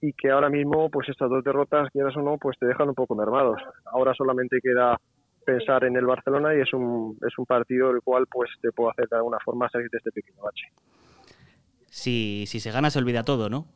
y 0.00 0.12
que 0.12 0.30
ahora 0.30 0.48
mismo 0.48 0.90
pues 0.90 1.08
estas 1.08 1.30
dos 1.30 1.44
derrotas, 1.44 1.90
quieras 1.90 2.16
o 2.16 2.22
no, 2.22 2.38
pues 2.38 2.58
te 2.58 2.66
dejan 2.66 2.88
un 2.88 2.94
poco 2.94 3.14
mermados. 3.14 3.60
Ahora 3.86 4.14
solamente 4.14 4.60
queda 4.62 4.98
pensar 5.44 5.84
en 5.84 5.96
el 5.96 6.04
Barcelona 6.04 6.54
y 6.54 6.60
es 6.60 6.72
un, 6.72 7.18
es 7.26 7.38
un 7.38 7.46
partido 7.46 7.90
el 7.90 8.02
cual 8.02 8.26
pues 8.30 8.50
te 8.60 8.70
puedo 8.70 8.90
hacer 8.90 9.08
de 9.08 9.16
alguna 9.16 9.38
forma 9.44 9.68
salir 9.70 9.88
de 9.90 9.98
este 9.98 10.12
pequeño 10.12 10.42
bache. 10.42 10.66
Si, 11.86 12.44
si 12.46 12.60
se 12.60 12.70
gana 12.70 12.90
se 12.90 12.98
olvida 12.98 13.24
todo, 13.24 13.48
¿no? 13.48 13.66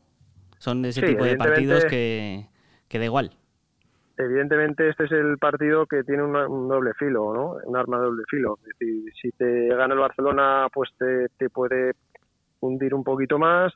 Son 0.63 0.85
ese 0.85 1.03
tipo 1.03 1.25
de 1.25 1.37
partidos 1.37 1.85
que, 1.87 2.47
que 2.89 3.01
da 3.01 3.05
igual. 3.05 3.33
Evidentemente 4.17 4.89
este 4.89 5.07
es 5.07 5.11
el 5.11 5.37
partido 5.37 5.87
que 5.87 6.05
tiene 6.05 6.23
un, 6.23 6.69
doble 6.69 6.93
filo, 6.95 7.35
¿no? 7.35 7.57
Un 7.65 7.77
arma 7.77 7.99
de 7.99 8.05
doble 8.05 8.23
filo. 8.31 8.61
Es 8.63 8.79
decir, 8.79 9.13
si 9.21 9.33
te 9.33 9.67
gana 9.75 9.95
el 9.95 9.99
Barcelona 9.99 10.69
pues 10.73 10.91
te, 10.97 11.31
te 11.37 11.51
puede 11.51 11.95
hundir 12.61 12.95
un 12.95 13.03
poquito 13.03 13.41
más, 13.41 13.73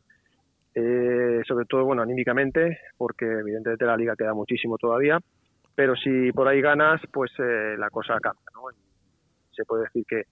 eh, 0.77 1.41
sobre 1.49 1.67
todo, 1.67 1.85
bueno, 1.87 2.03
anímicamente, 2.03 2.79
porque 2.97 3.25
evidentemente 3.25 3.85
la 3.85 3.97
liga 3.97 4.15
queda 4.15 4.33
muchísimo 4.33 4.79
todavía, 4.79 5.19
pero 5.75 5.97
si 5.97 6.31
por 6.31 6.47
ahí 6.47 6.61
ganas, 6.61 7.01
pues 7.13 7.33
eh, 7.41 7.75
la 7.77 7.91
cosa 7.91 8.17
cambia, 8.21 8.45
¿no? 8.55 8.61
Se 9.51 9.65
puede 9.65 9.87
decir 9.87 10.05
que, 10.07 10.23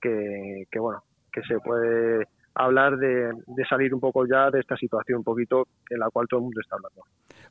que, 0.00 0.64
que, 0.70 0.78
bueno, 0.78 1.02
que 1.30 1.42
se 1.42 1.58
puede 1.60 2.24
hablar 2.58 2.98
de, 2.98 3.30
salir 3.68 3.94
un 3.94 4.00
poco 4.00 4.26
ya 4.26 4.50
de 4.50 4.60
esta 4.60 4.76
situación 4.76 5.18
un 5.18 5.24
poquito 5.24 5.68
en 5.88 6.00
la 6.00 6.10
cual 6.10 6.26
todo 6.28 6.40
el 6.40 6.44
mundo 6.44 6.60
está 6.60 6.76
hablando. 6.76 7.02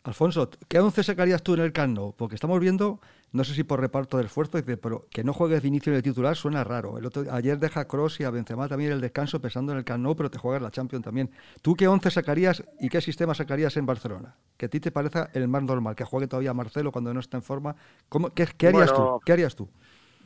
Alfonso, 0.04 0.50
¿qué 0.68 0.80
once 0.80 1.02
sacarías 1.04 1.42
tú 1.44 1.54
en 1.54 1.62
el 1.62 1.72
Cano? 1.72 2.14
Porque 2.16 2.36
estamos 2.36 2.60
viendo, 2.60 3.00
no 3.32 3.44
sé 3.44 3.54
si 3.54 3.64
por 3.64 3.80
reparto 3.80 4.18
del 4.18 4.28
esfuerzo, 4.28 4.58
pero 4.82 5.06
que 5.10 5.24
no 5.24 5.34
juegues 5.34 5.62
de 5.62 5.68
inicio 5.68 5.92
en 5.92 5.98
el 5.98 6.04
titular 6.04 6.36
suena 6.36 6.64
raro. 6.64 6.98
El 6.98 7.06
otro, 7.06 7.24
ayer 7.32 7.58
deja 7.58 7.82
a 7.82 7.88
Cross 7.88 8.20
y 8.20 8.26
a 8.26 8.30
Benzema 8.30 8.68
también 8.68 8.92
el 8.92 9.02
descanso 9.02 9.42
pensando 9.42 9.72
en 9.72 9.80
el 9.80 9.86
Cano, 9.86 10.16
pero 10.16 10.30
te 10.30 10.38
juegas 10.38 10.62
la 10.62 10.72
Champions 10.72 11.06
también. 11.06 11.30
¿Tú 11.62 11.76
qué 11.76 11.88
once 11.88 12.12
sacarías 12.12 12.64
y 12.80 12.90
qué 12.90 13.02
sistema 13.02 13.34
sacarías 13.34 13.76
en 13.78 13.86
Barcelona? 13.86 14.36
Que 14.58 14.68
a 14.68 14.70
ti 14.70 14.80
te 14.80 14.92
parezca 14.92 15.30
el 15.34 15.48
más 15.48 15.64
normal, 15.64 15.96
que 15.96 16.04
juegue 16.04 16.28
todavía 16.28 16.54
Marcelo 16.54 16.92
cuando 16.92 17.14
no 17.14 17.20
está 17.22 17.38
en 17.38 17.44
forma. 17.44 17.76
¿Cómo, 18.10 18.30
qué, 18.30 18.44
harías 18.68 18.94
tú? 18.94 19.20
¿Qué 19.26 19.34
harías 19.34 19.56
tú? 19.56 19.70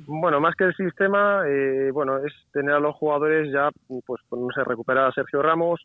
Bueno, 0.08 0.40
más 0.40 0.56
que 0.56 0.64
el 0.64 0.76
sistema, 0.76 1.44
eh, 1.48 1.92
bueno, 1.92 2.18
es 2.20 2.34
tener 2.52 2.76
a 2.76 2.80
los 2.80 2.96
jugadores 2.96 3.52
ya, 3.52 3.70
pues, 3.88 4.22
no 4.32 4.48
sé, 4.56 4.64
recuperar 4.64 5.10
a 5.10 5.12
Sergio 5.12 5.42
Ramos 5.42 5.82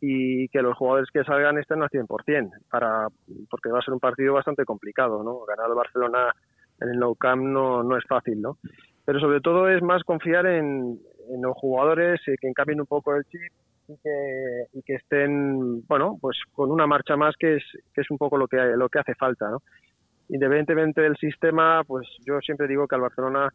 y 0.00 0.48
que 0.48 0.60
los 0.60 0.76
jugadores 0.76 1.08
que 1.10 1.24
salgan 1.24 1.58
estén 1.58 1.82
al 1.82 1.88
100%, 1.88 2.50
para, 2.70 3.08
porque 3.50 3.70
va 3.70 3.78
a 3.78 3.82
ser 3.82 3.94
un 3.94 4.00
partido 4.00 4.34
bastante 4.34 4.64
complicado, 4.64 5.22
¿no? 5.22 5.40
Ganar 5.46 5.66
al 5.66 5.74
Barcelona 5.74 6.34
en 6.80 6.90
el 6.90 6.98
Nou 6.98 7.14
Camp 7.14 7.42
no, 7.42 7.82
no 7.82 7.96
es 7.96 8.04
fácil, 8.06 8.42
¿no? 8.42 8.58
Pero 9.04 9.20
sobre 9.20 9.40
todo 9.40 9.68
es 9.68 9.82
más 9.82 10.02
confiar 10.04 10.46
en, 10.46 10.98
los 11.40 11.56
jugadores, 11.56 12.20
eh, 12.28 12.36
que 12.40 12.52
cambien 12.52 12.80
un 12.80 12.86
poco 12.86 13.14
el 13.14 13.24
chip 13.24 13.52
y 13.88 13.96
que, 13.96 14.66
y 14.74 14.82
que 14.82 14.94
estén, 14.94 15.86
bueno, 15.86 16.18
pues 16.20 16.38
con 16.52 16.70
una 16.70 16.86
marcha 16.86 17.16
más 17.16 17.34
que 17.38 17.56
es, 17.56 17.64
que 17.94 18.02
es 18.02 18.10
un 18.10 18.18
poco 18.18 18.36
lo 18.36 18.46
que, 18.48 18.58
lo 18.76 18.88
que 18.88 18.98
hace 18.98 19.14
falta, 19.14 19.48
¿no? 19.50 19.62
Independientemente 20.28 21.00
del 21.00 21.16
sistema, 21.16 21.82
pues 21.84 22.06
yo 22.24 22.40
siempre 22.40 22.68
digo 22.68 22.86
que 22.86 22.94
al 22.94 23.00
Barcelona 23.00 23.48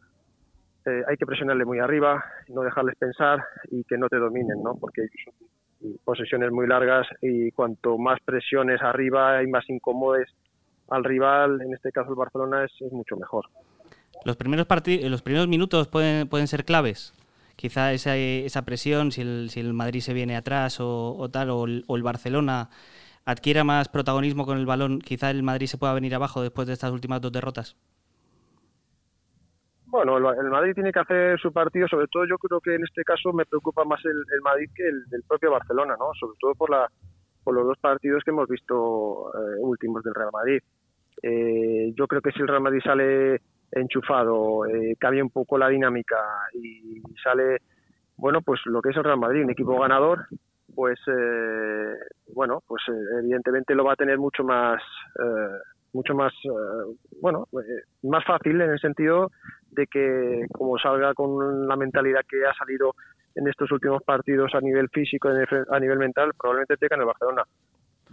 eh, 0.86 1.02
hay 1.08 1.16
que 1.16 1.26
presionarle 1.26 1.64
muy 1.64 1.78
arriba, 1.78 2.24
no 2.48 2.62
dejarles 2.62 2.96
pensar 2.96 3.44
y 3.70 3.84
que 3.84 3.96
no 3.96 4.08
te 4.08 4.16
dominen, 4.16 4.62
¿no? 4.62 4.74
Porque 4.74 5.06
posesiones 6.04 6.50
muy 6.50 6.66
largas 6.66 7.06
y 7.20 7.50
cuanto 7.52 7.98
más 7.98 8.18
presiones 8.24 8.80
arriba 8.82 9.42
y 9.42 9.46
más 9.48 9.68
incomodes 9.68 10.28
al 10.88 11.04
rival, 11.04 11.60
en 11.60 11.74
este 11.74 11.90
caso 11.90 12.10
el 12.10 12.16
Barcelona, 12.16 12.64
es, 12.64 12.92
mucho 12.92 13.16
mejor. 13.16 13.46
Los 14.24 14.36
primeros, 14.36 14.66
los 14.86 15.22
primeros 15.22 15.48
minutos 15.48 15.88
pueden, 15.88 16.28
pueden 16.28 16.46
ser 16.46 16.64
claves. 16.64 17.14
Quizá 17.56 17.92
esa, 17.92 18.16
esa 18.16 18.62
presión, 18.64 19.12
si 19.12 19.22
el, 19.22 19.50
si 19.50 19.60
el 19.60 19.72
Madrid 19.72 20.00
se 20.00 20.14
viene 20.14 20.36
atrás 20.36 20.78
o, 20.80 21.28
tal, 21.30 21.50
o 21.50 21.66
el 21.66 22.02
Barcelona 22.02 22.70
adquiera 23.24 23.64
más 23.64 23.88
protagonismo 23.88 24.44
con 24.44 24.58
el 24.58 24.66
balón, 24.66 25.00
quizá 25.00 25.30
el 25.30 25.42
Madrid 25.42 25.66
se 25.66 25.78
pueda 25.78 25.94
venir 25.94 26.14
abajo 26.14 26.42
después 26.42 26.66
de 26.66 26.74
estas 26.74 26.92
últimas 26.92 27.20
dos 27.20 27.32
derrotas? 27.32 27.76
Bueno, 29.86 30.16
el, 30.16 30.48
Madrid 30.48 30.72
tiene 30.72 30.90
que 30.90 31.00
hacer 31.00 31.38
su 31.38 31.52
partido, 31.52 31.86
sobre 31.86 32.06
todo 32.06 32.24
yo 32.24 32.38
creo 32.38 32.60
que 32.62 32.74
en 32.74 32.82
este 32.82 33.04
caso 33.04 33.30
me 33.34 33.44
preocupa 33.44 33.84
más 33.84 34.02
el, 34.06 34.40
Madrid 34.42 34.70
que 34.74 34.88
el, 34.88 35.22
propio 35.28 35.50
Barcelona, 35.50 35.96
¿no? 35.98 36.06
Sobre 36.18 36.34
todo 36.40 36.54
por, 36.54 36.70
la, 36.70 36.88
por 37.44 37.54
los 37.54 37.66
dos 37.66 37.78
partidos 37.78 38.24
que 38.24 38.30
hemos 38.30 38.48
visto 38.48 39.30
eh, 39.34 39.58
últimos 39.58 40.02
del 40.02 40.14
Real 40.14 40.30
Madrid. 40.32 40.62
Eh, 41.22 41.92
yo 41.94 42.06
creo 42.06 42.22
que 42.22 42.32
si 42.32 42.40
el 42.40 42.48
Real 42.48 42.62
Madrid 42.62 42.80
sale 42.82 43.42
enchufado, 43.70 44.64
eh, 44.64 44.96
cambia 44.98 45.22
un 45.22 45.28
poco 45.28 45.58
la 45.58 45.68
dinámica 45.68 46.16
y 46.54 47.02
sale, 47.22 47.58
bueno, 48.16 48.40
pues 48.40 48.60
lo 48.64 48.80
que 48.80 48.90
es 48.90 48.96
el 48.96 49.04
Real 49.04 49.18
Madrid, 49.18 49.44
un 49.44 49.50
equipo 49.50 49.78
ganador, 49.78 50.26
pues 50.74 50.98
eh, 51.06 51.94
bueno, 52.34 52.62
pues 52.66 52.82
eh, 52.88 53.18
evidentemente 53.20 53.74
lo 53.74 53.84
va 53.84 53.92
a 53.92 53.96
tener 53.96 54.18
mucho 54.18 54.44
más, 54.44 54.82
eh, 55.18 55.58
mucho 55.92 56.14
más, 56.14 56.32
bueno, 57.20 57.46
más 58.02 58.24
fácil 58.24 58.60
en 58.60 58.70
el 58.70 58.78
sentido 58.80 59.30
de 59.70 59.86
que 59.86 60.46
como 60.52 60.78
salga 60.78 61.14
con 61.14 61.66
la 61.68 61.76
mentalidad 61.76 62.22
que 62.28 62.46
ha 62.46 62.54
salido 62.54 62.94
en 63.34 63.48
estos 63.48 63.70
últimos 63.72 64.02
partidos 64.02 64.54
a 64.54 64.60
nivel 64.60 64.88
físico, 64.88 65.28
a 65.28 65.80
nivel 65.80 65.98
mental, 65.98 66.32
probablemente 66.38 66.76
tengan 66.76 67.00
el 67.00 67.06
Barcelona. 67.06 67.44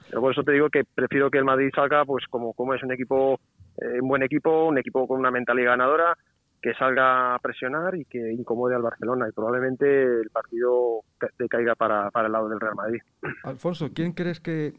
Pero 0.09 0.21
por 0.21 0.31
eso 0.31 0.43
te 0.43 0.53
digo 0.53 0.69
que 0.69 0.83
prefiero 0.83 1.29
que 1.29 1.37
el 1.37 1.45
Madrid 1.45 1.69
salga, 1.73 2.05
pues 2.05 2.25
como, 2.29 2.53
como 2.53 2.73
es 2.73 2.81
un 2.83 2.91
equipo, 2.91 3.39
eh, 3.77 4.01
un 4.01 4.07
buen 4.07 4.23
equipo, 4.23 4.67
un 4.67 4.77
equipo 4.77 5.07
con 5.07 5.19
una 5.19 5.31
mentalidad 5.31 5.71
ganadora, 5.71 6.17
que 6.61 6.73
salga 6.73 7.35
a 7.35 7.39
presionar 7.39 7.95
y 7.95 8.05
que 8.05 8.31
incomode 8.31 8.75
al 8.75 8.81
Barcelona 8.81 9.27
y 9.29 9.31
probablemente 9.31 10.03
el 10.03 10.29
partido 10.29 11.01
decaiga 11.37 11.75
para, 11.75 12.11
para 12.11 12.27
el 12.27 12.33
lado 12.33 12.49
del 12.49 12.59
Real 12.59 12.75
Madrid. 12.75 13.01
Alfonso, 13.43 13.89
¿quién 13.93 14.11
crees 14.11 14.39
que 14.39 14.73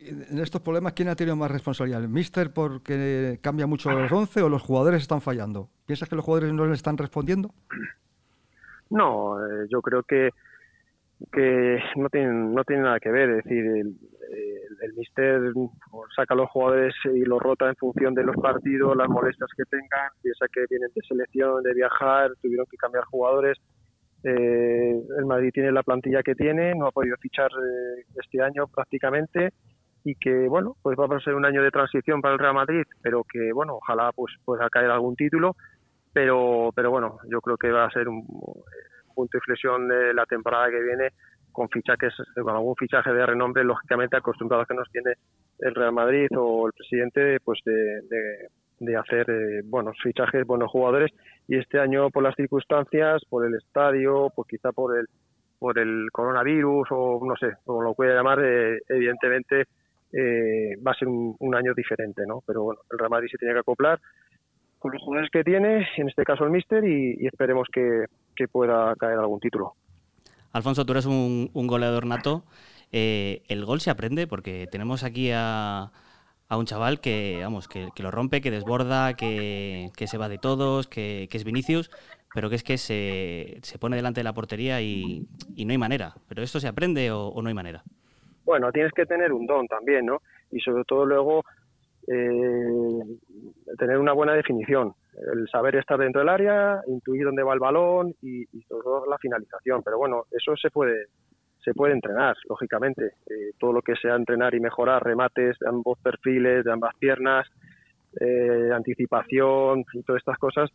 en 0.00 0.38
estos 0.38 0.60
problemas 0.60 0.92
quién 0.92 1.08
ha 1.08 1.16
tenido 1.16 1.36
más 1.36 1.50
responsabilidad? 1.50 2.02
¿El 2.02 2.08
míster 2.08 2.52
porque 2.52 3.38
cambia 3.42 3.66
mucho 3.66 3.90
los 3.90 4.12
11 4.12 4.42
o 4.42 4.48
los 4.48 4.62
jugadores 4.62 5.02
están 5.02 5.20
fallando? 5.20 5.68
¿Piensas 5.86 6.08
que 6.08 6.16
los 6.16 6.24
jugadores 6.24 6.52
no 6.52 6.66
le 6.66 6.74
están 6.74 6.98
respondiendo? 6.98 7.54
No, 8.90 9.44
eh, 9.44 9.66
yo 9.70 9.80
creo 9.80 10.02
que 10.02 10.30
que 11.32 11.78
no 11.96 12.08
tienen 12.08 12.54
no 12.54 12.64
tiene 12.64 12.82
nada 12.82 13.00
que 13.00 13.10
ver, 13.10 13.30
es 13.30 13.44
decir, 13.44 13.64
el, 13.66 14.94
míster 14.96 15.40
saca 16.14 16.34
los 16.34 16.50
jugadores 16.50 16.94
y 17.04 17.24
los 17.24 17.40
rota 17.40 17.68
en 17.68 17.76
función 17.76 18.14
de 18.14 18.24
los 18.24 18.36
partidos, 18.36 18.96
las 18.96 19.08
molestias 19.08 19.50
que 19.56 19.64
tengan, 19.64 20.10
piensa 20.22 20.46
que 20.52 20.64
vienen 20.68 20.90
de 20.94 21.02
selección, 21.06 21.62
de 21.62 21.74
viajar, 21.74 22.32
tuvieron 22.40 22.66
que 22.70 22.76
cambiar 22.76 23.04
jugadores. 23.04 23.58
Eh, 24.22 24.94
el 25.18 25.26
Madrid 25.26 25.50
tiene 25.52 25.72
la 25.72 25.82
plantilla 25.82 26.22
que 26.22 26.34
tiene, 26.34 26.74
no 26.74 26.86
ha 26.86 26.92
podido 26.92 27.16
fichar 27.18 27.50
eh, 27.50 28.04
este 28.22 28.40
año 28.40 28.66
prácticamente 28.68 29.50
y 30.04 30.14
que 30.14 30.48
bueno, 30.48 30.76
pues 30.82 30.98
va 30.98 31.06
a 31.14 31.20
ser 31.20 31.34
un 31.34 31.44
año 31.44 31.62
de 31.62 31.70
transición 31.70 32.20
para 32.20 32.34
el 32.34 32.40
Real 32.40 32.54
Madrid, 32.54 32.84
pero 33.02 33.24
que 33.24 33.52
bueno, 33.52 33.76
ojalá 33.76 34.12
pues 34.12 34.34
pueda 34.44 34.68
caer 34.70 34.90
algún 34.90 35.16
título, 35.16 35.56
pero 36.12 36.70
pero 36.74 36.90
bueno, 36.90 37.18
yo 37.28 37.40
creo 37.40 37.56
que 37.56 37.70
va 37.70 37.86
a 37.86 37.90
ser 37.90 38.08
un, 38.08 38.24
punto 39.14 39.30
de 39.32 39.38
inflexión 39.38 39.88
de 39.88 40.12
la 40.12 40.26
temporada 40.26 40.70
que 40.70 40.82
viene 40.82 41.10
con 41.52 41.68
fichajes, 41.68 42.12
con 42.34 42.50
algún 42.50 42.74
fichaje 42.76 43.12
de 43.12 43.24
renombre, 43.24 43.64
lógicamente 43.64 44.16
acostumbrados 44.16 44.66
que 44.66 44.74
nos 44.74 44.90
tiene 44.90 45.12
el 45.60 45.74
Real 45.74 45.92
Madrid 45.92 46.26
o 46.36 46.66
el 46.66 46.72
presidente, 46.72 47.38
pues 47.44 47.60
de, 47.64 48.02
de, 48.80 48.96
hacer 48.96 49.30
eh, 49.30 49.62
buenos 49.64 49.96
fichajes, 50.02 50.44
buenos 50.44 50.70
jugadores. 50.70 51.12
Y 51.46 51.56
este 51.56 51.78
año, 51.78 52.10
por 52.10 52.24
las 52.24 52.34
circunstancias, 52.34 53.22
por 53.30 53.46
el 53.46 53.54
estadio, 53.54 54.30
pues 54.34 54.48
quizá 54.48 54.72
por 54.72 54.98
el 54.98 55.06
por 55.64 55.78
el 55.78 56.10
coronavirus 56.12 56.88
o 56.90 57.20
no 57.24 57.36
sé, 57.36 57.56
como 57.64 57.82
lo 57.82 57.94
puede 57.94 58.12
llamar, 58.12 58.38
eh, 58.44 58.80
evidentemente 58.86 59.64
eh, 60.12 60.76
va 60.86 60.92
a 60.92 60.94
ser 60.94 61.08
un, 61.08 61.54
año 61.54 61.72
diferente, 61.74 62.22
¿no? 62.26 62.42
Pero 62.46 62.64
bueno, 62.64 62.82
el 62.90 62.98
Real 62.98 63.10
Madrid 63.10 63.28
se 63.30 63.38
tiene 63.38 63.54
que 63.54 63.60
acoplar 63.60 63.98
con 64.84 64.92
los 64.92 65.02
jugadores 65.02 65.30
que 65.30 65.42
tiene, 65.42 65.88
en 65.96 66.08
este 66.10 66.24
caso 66.24 66.44
el 66.44 66.50
Mister, 66.50 66.84
y, 66.84 67.26
esperemos 67.26 67.68
que, 67.72 68.04
que 68.36 68.48
pueda 68.48 68.94
caer 68.96 69.18
algún 69.18 69.40
título. 69.40 69.72
Alfonso, 70.52 70.84
tú 70.84 70.92
eres 70.92 71.06
un, 71.06 71.48
goleador 71.54 72.04
nato. 72.04 72.44
Eh, 72.92 73.40
el 73.48 73.64
gol 73.64 73.80
se 73.80 73.88
aprende 73.88 74.26
porque 74.26 74.66
tenemos 74.70 75.02
aquí 75.02 75.30
a, 75.32 75.90
un 76.50 76.66
chaval 76.66 77.00
que, 77.00 77.40
vamos, 77.42 77.66
que, 77.66 77.88
lo 77.96 78.10
rompe, 78.10 78.42
que 78.42 78.50
desborda, 78.50 79.14
que, 79.14 79.90
se 79.96 80.18
va 80.18 80.28
de 80.28 80.36
todos, 80.36 80.86
que, 80.86 81.30
es 81.32 81.44
Vinicius, 81.44 81.90
pero 82.34 82.50
que 82.50 82.56
es 82.56 82.62
que 82.62 82.76
se, 82.76 83.78
pone 83.80 83.96
delante 83.96 84.20
de 84.20 84.24
la 84.24 84.34
portería 84.34 84.82
y, 84.82 85.26
no 85.56 85.70
hay 85.70 85.78
manera. 85.78 86.12
¿Pero 86.28 86.42
esto 86.42 86.60
se 86.60 86.68
aprende 86.68 87.10
o, 87.10 87.40
no 87.40 87.48
hay 87.48 87.54
manera? 87.54 87.82
Bueno, 88.44 88.70
tienes 88.70 88.92
que 88.92 89.06
tener 89.06 89.32
un 89.32 89.46
don 89.46 89.66
también, 89.66 90.04
¿no? 90.04 90.20
Y 90.52 90.60
sobre 90.60 90.84
todo 90.84 91.06
luego 91.06 91.42
eh, 92.06 93.18
tener 93.78 93.98
una 93.98 94.12
buena 94.12 94.34
definición 94.34 94.94
el 95.32 95.48
saber 95.48 95.76
estar 95.76 95.98
dentro 95.98 96.20
del 96.20 96.28
área, 96.28 96.80
intuir 96.86 97.24
dónde 97.24 97.42
va 97.42 97.54
el 97.54 97.60
balón 97.60 98.14
y, 98.20 98.42
y 98.42 98.62
todo 98.68 99.06
la 99.06 99.18
finalización. 99.18 99.82
Pero 99.82 99.98
bueno, 99.98 100.24
eso 100.30 100.56
se 100.56 100.70
puede 100.70 101.06
se 101.64 101.72
puede 101.72 101.94
entrenar, 101.94 102.36
lógicamente. 102.48 103.14
Eh, 103.26 103.52
todo 103.58 103.72
lo 103.72 103.82
que 103.82 103.96
sea 103.96 104.14
entrenar 104.14 104.54
y 104.54 104.60
mejorar 104.60 105.02
remates 105.02 105.58
de 105.58 105.68
ambos 105.68 105.98
perfiles, 105.98 106.64
de 106.64 106.70
ambas 106.70 106.94
piernas, 106.96 107.46
eh, 108.20 108.70
anticipación 108.72 109.84
y 109.94 110.02
todas 110.02 110.20
estas 110.20 110.38
cosas, 110.38 110.70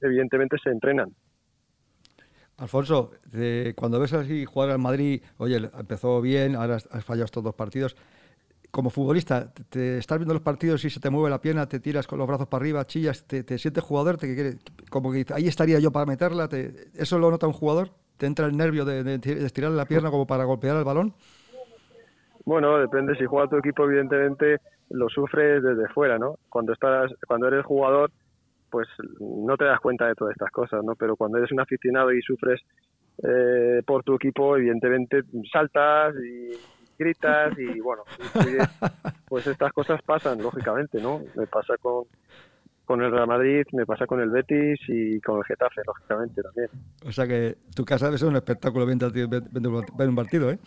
evidentemente 0.00 0.58
se 0.62 0.70
entrenan. 0.70 1.10
Alfonso, 2.58 3.12
cuando 3.76 4.00
ves 4.00 4.12
así 4.12 4.44
jugar 4.44 4.70
al 4.70 4.80
Madrid, 4.80 5.22
oye, 5.38 5.70
empezó 5.78 6.20
bien, 6.20 6.56
ahora 6.56 6.76
has 6.76 7.04
fallado 7.04 7.24
estos 7.24 7.44
dos 7.44 7.54
partidos 7.54 7.96
como 8.70 8.90
futbolista, 8.90 9.52
te 9.70 9.98
estás 9.98 10.18
viendo 10.18 10.34
los 10.34 10.42
partidos 10.42 10.84
y 10.84 10.90
se 10.90 11.00
te 11.00 11.10
mueve 11.10 11.30
la 11.30 11.40
pierna, 11.40 11.66
te 11.66 11.80
tiras 11.80 12.06
con 12.06 12.18
los 12.18 12.28
brazos 12.28 12.48
para 12.48 12.62
arriba, 12.62 12.84
chillas, 12.86 13.26
te, 13.26 13.58
sientes 13.58 13.82
jugador, 13.82 14.18
te 14.18 14.34
quiere, 14.34 14.58
como 14.90 15.10
que 15.10 15.24
ahí 15.34 15.48
estaría 15.48 15.78
yo 15.78 15.90
para 15.90 16.06
meterla, 16.06 16.48
¿eso 16.94 17.18
lo 17.18 17.30
nota 17.30 17.46
un 17.46 17.52
jugador? 17.52 17.88
¿Te 18.16 18.26
entra 18.26 18.46
el 18.46 18.56
nervio 18.56 18.84
de, 18.84 19.04
de, 19.04 19.44
estirar 19.44 19.70
la 19.70 19.86
pierna 19.86 20.10
como 20.10 20.26
para 20.26 20.44
golpear 20.44 20.76
el 20.76 20.84
balón? 20.84 21.14
Bueno, 22.44 22.78
depende, 22.78 23.14
si 23.16 23.24
juega 23.26 23.48
tu 23.48 23.56
equipo 23.56 23.84
evidentemente 23.84 24.58
lo 24.90 25.08
sufres 25.08 25.62
desde 25.62 25.88
fuera, 25.88 26.18
¿no? 26.18 26.36
Cuando 26.48 26.72
estás, 26.72 27.12
cuando 27.26 27.48
eres 27.48 27.64
jugador, 27.64 28.10
pues 28.70 28.88
no 29.20 29.56
te 29.56 29.64
das 29.64 29.80
cuenta 29.80 30.06
de 30.06 30.14
todas 30.14 30.32
estas 30.32 30.50
cosas, 30.50 30.82
¿no? 30.82 30.94
Pero 30.94 31.16
cuando 31.16 31.38
eres 31.38 31.52
un 31.52 31.60
aficionado 31.60 32.12
y 32.12 32.22
sufres 32.22 32.60
eh, 33.22 33.82
por 33.86 34.02
tu 34.02 34.14
equipo, 34.14 34.56
evidentemente 34.56 35.22
saltas 35.52 36.14
y 36.16 36.50
gritas 36.98 37.56
y 37.58 37.80
bueno, 37.80 38.02
pues 39.28 39.46
estas 39.46 39.72
cosas 39.72 40.02
pasan, 40.02 40.42
lógicamente, 40.42 41.00
¿no? 41.00 41.22
Me 41.34 41.46
pasa 41.46 41.74
con, 41.80 42.04
con 42.88 43.02
el 43.02 43.12
Real 43.12 43.26
Madrid, 43.26 43.66
me 43.72 43.84
pasa 43.84 44.06
con 44.06 44.18
el 44.20 44.30
Betis 44.30 44.80
y 44.88 45.20
con 45.20 45.36
el 45.36 45.44
Getafe, 45.44 45.82
lógicamente 45.86 46.42
también. 46.42 46.68
O 47.06 47.12
sea 47.12 47.26
que 47.26 47.58
tu 47.76 47.84
casa 47.84 48.06
debe 48.06 48.16
ser 48.16 48.28
un 48.28 48.36
espectáculo 48.36 48.86
ver 48.86 50.08
un 50.08 50.16
partido, 50.16 50.50
¿eh? 50.50 50.58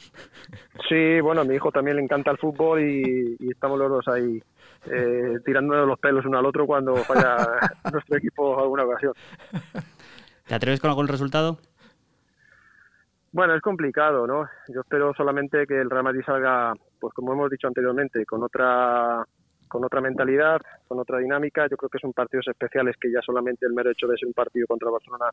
Sí, 0.88 1.20
bueno, 1.20 1.42
a 1.42 1.44
mi 1.44 1.56
hijo 1.56 1.72
también 1.72 1.98
le 1.98 2.04
encanta 2.04 2.30
el 2.30 2.38
fútbol 2.38 2.80
y, 2.80 3.38
estamos 3.50 3.80
los 3.80 3.90
dos 3.90 4.08
ahí 4.08 4.40
eh, 4.86 5.40
tirándonos 5.44 5.88
los 5.88 6.00
pelos 6.00 6.24
uno 6.26 6.38
al 6.38 6.46
otro 6.46 6.68
cuando 6.68 6.96
falla 6.98 7.38
nuestro 7.92 8.18
equipo 8.18 8.60
alguna 8.60 8.84
ocasión. 8.84 9.14
¿Te 10.46 10.54
atreves 10.54 10.80
con 10.80 10.92
algún 10.92 11.08
resultado? 11.08 11.58
Bueno, 13.34 13.56
es 13.56 13.62
complicado, 13.62 14.28
¿no? 14.28 14.46
Yo 14.68 14.82
espero 14.82 15.14
solamente 15.14 15.66
que 15.66 15.80
el 15.80 15.90
Real 15.90 16.04
Madrid 16.04 16.22
salga, 16.26 16.74
pues 17.00 17.14
como 17.14 17.32
hemos 17.32 17.50
dicho 17.50 17.68
anteriormente, 17.68 18.26
con 18.26 18.44
otra 18.44 19.26
con 19.70 19.86
otra 19.86 20.02
mentalidad, 20.02 20.60
con 20.86 21.00
otra 21.00 21.20
dinámica. 21.20 21.66
Yo 21.70 21.78
creo 21.78 21.90
que 21.90 22.00
son 22.00 22.12
partidos 22.12 22.46
especiales 22.50 22.98
que 23.00 23.10
ya 23.10 23.22
solamente 23.22 23.66
el 23.66 23.74
mero 23.74 23.90
hecho 23.90 24.06
de 24.06 24.18
ser 24.18 24.28
un 24.28 24.34
partido 24.34 24.68
contra 24.68 24.90
Barcelona 24.90 25.30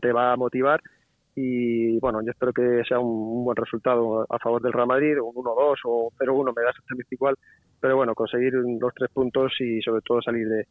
te 0.00 0.12
va 0.12 0.32
a 0.32 0.36
motivar. 0.36 0.80
Y 1.36 2.00
bueno, 2.00 2.20
yo 2.22 2.32
espero 2.32 2.52
que 2.52 2.82
sea 2.86 2.98
un, 2.98 3.44
buen 3.44 3.56
resultado 3.56 4.26
a 4.28 4.38
favor 4.40 4.60
del 4.60 4.72
Real 4.72 4.88
Madrid, 4.88 5.18
un 5.20 5.34
1-2 5.34 5.76
o 5.84 6.10
0-1, 6.18 6.52
me 6.56 6.62
da 6.62 6.70
exactamente 6.70 7.14
igual. 7.14 7.36
Pero 7.80 7.96
bueno, 7.96 8.14
conseguir 8.16 8.54
los 8.54 8.92
tres 8.92 9.10
puntos 9.12 9.52
y 9.60 9.80
sobre 9.82 10.02
todo 10.02 10.20
salir 10.20 10.48
de, 10.48 10.66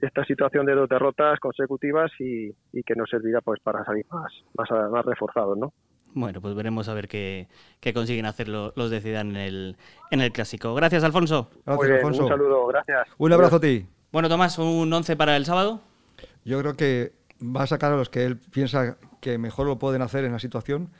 esta 0.00 0.24
situación 0.24 0.66
de 0.66 0.74
dos 0.74 0.88
derrotas 0.88 1.38
consecutivas 1.40 2.10
y, 2.18 2.52
que 2.84 2.94
nos 2.94 3.10
servirá 3.10 3.40
pues 3.40 3.60
para 3.60 3.84
salir 3.84 4.06
más, 4.10 4.32
más, 4.54 4.90
más 4.90 5.04
reforzados, 5.04 5.58
¿no? 5.58 5.72
Bueno, 6.14 6.40
pues 6.40 6.54
veremos 6.54 6.88
a 6.88 6.94
ver 6.94 7.08
qué, 7.08 7.48
consiguen 7.92 8.26
hacer 8.26 8.48
los 8.48 8.90
de 8.90 9.00
Zidane 9.00 9.30
en 9.30 9.36
el, 9.36 9.76
en 10.10 10.20
el 10.20 10.32
Clásico. 10.32 10.74
Gracias, 10.74 11.04
Alfonso. 11.04 11.50
Gracias, 11.66 11.90
Alfonso. 11.90 12.22
Un 12.24 12.28
saludo, 12.28 12.66
gracias. 12.66 13.08
Un 13.18 13.32
abrazo 13.32 13.56
a 13.56 13.60
ti. 13.60 13.86
Bueno, 14.10 14.28
Tomás, 14.28 14.58
¿un 14.58 14.92
11 14.92 15.16
para 15.16 15.36
el 15.36 15.44
sábado? 15.44 15.82
Yo 16.44 16.58
creo 16.60 16.74
que 16.74 17.12
va 17.42 17.64
a 17.64 17.66
sacar 17.66 17.92
a 17.92 17.96
los 17.96 18.08
que 18.08 18.24
él 18.24 18.38
piensa 18.38 18.96
que 19.20 19.36
mejor 19.38 19.66
lo 19.66 19.78
pueden 19.78 20.02
hacer 20.02 20.24
en 20.24 20.32
la 20.32 20.38
situación 20.38 20.90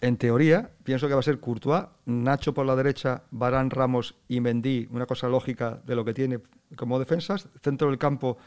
en 0.00 0.16
teoría, 0.16 0.70
pienso 0.84 1.08
que 1.08 1.14
va 1.14 1.20
a 1.20 1.24
ser 1.24 1.40
Courtois, 1.40 1.86
Nacho 2.06 2.54
por 2.54 2.64
la 2.66 2.76
derecha, 2.76 3.24
Barán, 3.30 3.70
Ramos 3.70 4.14
y 4.28 4.40
Mendy, 4.40 4.88
una 4.90 5.06
cosa 5.06 5.28
lógica 5.28 5.80
de 5.84 5.96
lo 5.96 6.04
que 6.04 6.14
tiene 6.14 6.40
como 6.76 6.98
defensas. 6.98 7.48
Centro 7.62 7.88
del 7.88 7.98
campo, 7.98 8.38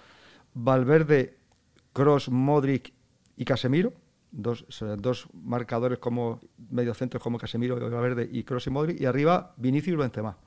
Valverde, 0.54 1.38
Cross, 1.94 2.30
Modric 2.30 2.94
y 3.36 3.46
Casemiro. 3.46 3.94
Dos, 4.34 4.66
dos 4.98 5.28
marcadores 5.34 6.00
como 6.00 6.40
mediocentros 6.70 7.22
como 7.22 7.38
Casemiro, 7.38 7.78
Valverde 7.78 8.30
y 8.32 8.44
Cross 8.44 8.68
y 8.68 8.70
Modric. 8.70 9.02
Y 9.02 9.06
arriba, 9.06 9.54
Vinicius 9.58 9.96
y 9.96 9.98
Benzema. 9.98 10.38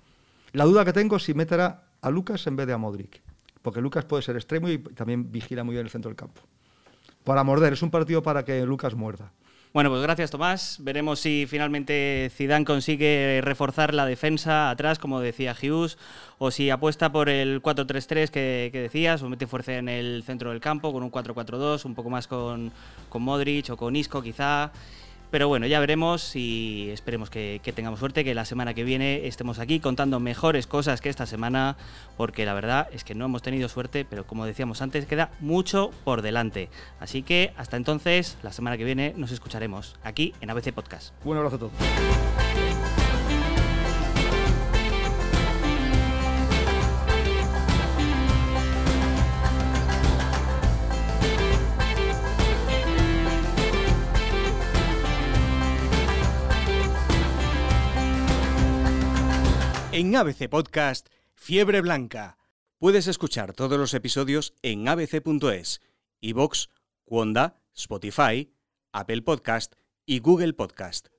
La 0.52 0.64
duda 0.64 0.86
que 0.86 0.94
tengo 0.94 1.16
es 1.16 1.24
si 1.24 1.34
meterá 1.34 1.88
a 2.00 2.10
Lucas 2.10 2.46
en 2.46 2.56
vez 2.56 2.66
de 2.66 2.72
a 2.72 2.78
Modric. 2.78 3.20
Porque 3.60 3.82
Lucas 3.82 4.06
puede 4.06 4.22
ser 4.22 4.36
extremo 4.36 4.70
y 4.70 4.78
también 4.78 5.30
vigila 5.30 5.64
muy 5.64 5.74
bien 5.74 5.84
el 5.84 5.90
centro 5.90 6.08
del 6.08 6.16
campo. 6.16 6.40
Para 7.24 7.44
morder, 7.44 7.74
es 7.74 7.82
un 7.82 7.90
partido 7.90 8.22
para 8.22 8.44
que 8.44 8.64
Lucas 8.64 8.94
muerda. 8.94 9.32
Bueno, 9.74 9.90
pues 9.90 10.02
gracias 10.02 10.30
Tomás. 10.30 10.76
Veremos 10.82 11.18
si 11.18 11.46
finalmente 11.48 12.30
Zidane 12.32 12.64
consigue 12.64 13.40
reforzar 13.42 13.92
la 13.92 14.06
defensa 14.06 14.70
atrás, 14.70 15.00
como 15.00 15.18
decía 15.18 15.52
Hughes, 15.60 15.98
o 16.38 16.52
si 16.52 16.70
apuesta 16.70 17.10
por 17.10 17.28
el 17.28 17.60
4-3-3 17.60 18.30
que, 18.30 18.70
decías, 18.72 19.20
o 19.24 19.28
mete 19.28 19.48
fuerza 19.48 19.72
en 19.72 19.88
el 19.88 20.22
centro 20.24 20.50
del 20.50 20.60
campo 20.60 20.92
con 20.92 21.02
un 21.02 21.10
4-4-2, 21.10 21.86
un 21.86 21.96
poco 21.96 22.08
más 22.08 22.28
con, 22.28 22.70
con 23.08 23.22
Modric 23.22 23.70
o 23.70 23.76
con 23.76 23.96
Isco 23.96 24.22
quizá. 24.22 24.70
Pero 25.34 25.48
bueno, 25.48 25.66
ya 25.66 25.80
veremos 25.80 26.36
y 26.36 26.90
esperemos 26.92 27.28
que, 27.28 27.60
tengamos 27.74 27.98
suerte, 27.98 28.22
que 28.22 28.36
la 28.36 28.44
semana 28.44 28.72
que 28.72 28.84
viene 28.84 29.26
estemos 29.26 29.58
aquí 29.58 29.80
contando 29.80 30.20
mejores 30.20 30.68
cosas 30.68 31.00
que 31.00 31.08
esta 31.08 31.26
semana, 31.26 31.76
porque 32.16 32.46
la 32.46 32.54
verdad 32.54 32.88
es 32.92 33.02
que 33.02 33.16
no 33.16 33.24
hemos 33.24 33.42
tenido 33.42 33.68
suerte, 33.68 34.04
pero 34.08 34.28
como 34.28 34.46
decíamos 34.46 34.80
antes, 34.80 35.06
queda 35.06 35.32
mucho 35.40 35.90
por 36.04 36.22
delante. 36.22 36.68
Así 37.00 37.24
que 37.24 37.52
hasta 37.56 37.76
entonces, 37.76 38.38
la 38.44 38.52
semana 38.52 38.78
que 38.78 38.84
viene 38.84 39.12
nos 39.16 39.32
escucharemos 39.32 39.96
aquí 40.04 40.34
en 40.40 40.50
ABC 40.50 40.72
Podcast. 40.72 41.12
Un 41.24 41.36
abrazo 41.36 41.56
a 41.56 41.58
todos. 41.58 41.72
En 59.96 60.16
ABC 60.16 60.48
Podcast, 60.48 61.06
Fiebre 61.36 61.80
Blanca. 61.80 62.36
Puedes 62.80 63.06
escuchar 63.06 63.52
todos 63.52 63.78
los 63.78 63.94
episodios 63.94 64.52
en 64.62 64.88
abc.es, 64.88 65.82
iVox, 66.18 66.68
Wanda, 67.06 67.62
Spotify, 67.76 68.52
Apple 68.92 69.22
Podcast 69.22 69.74
y 70.04 70.18
Google 70.18 70.54
Podcast. 70.54 71.13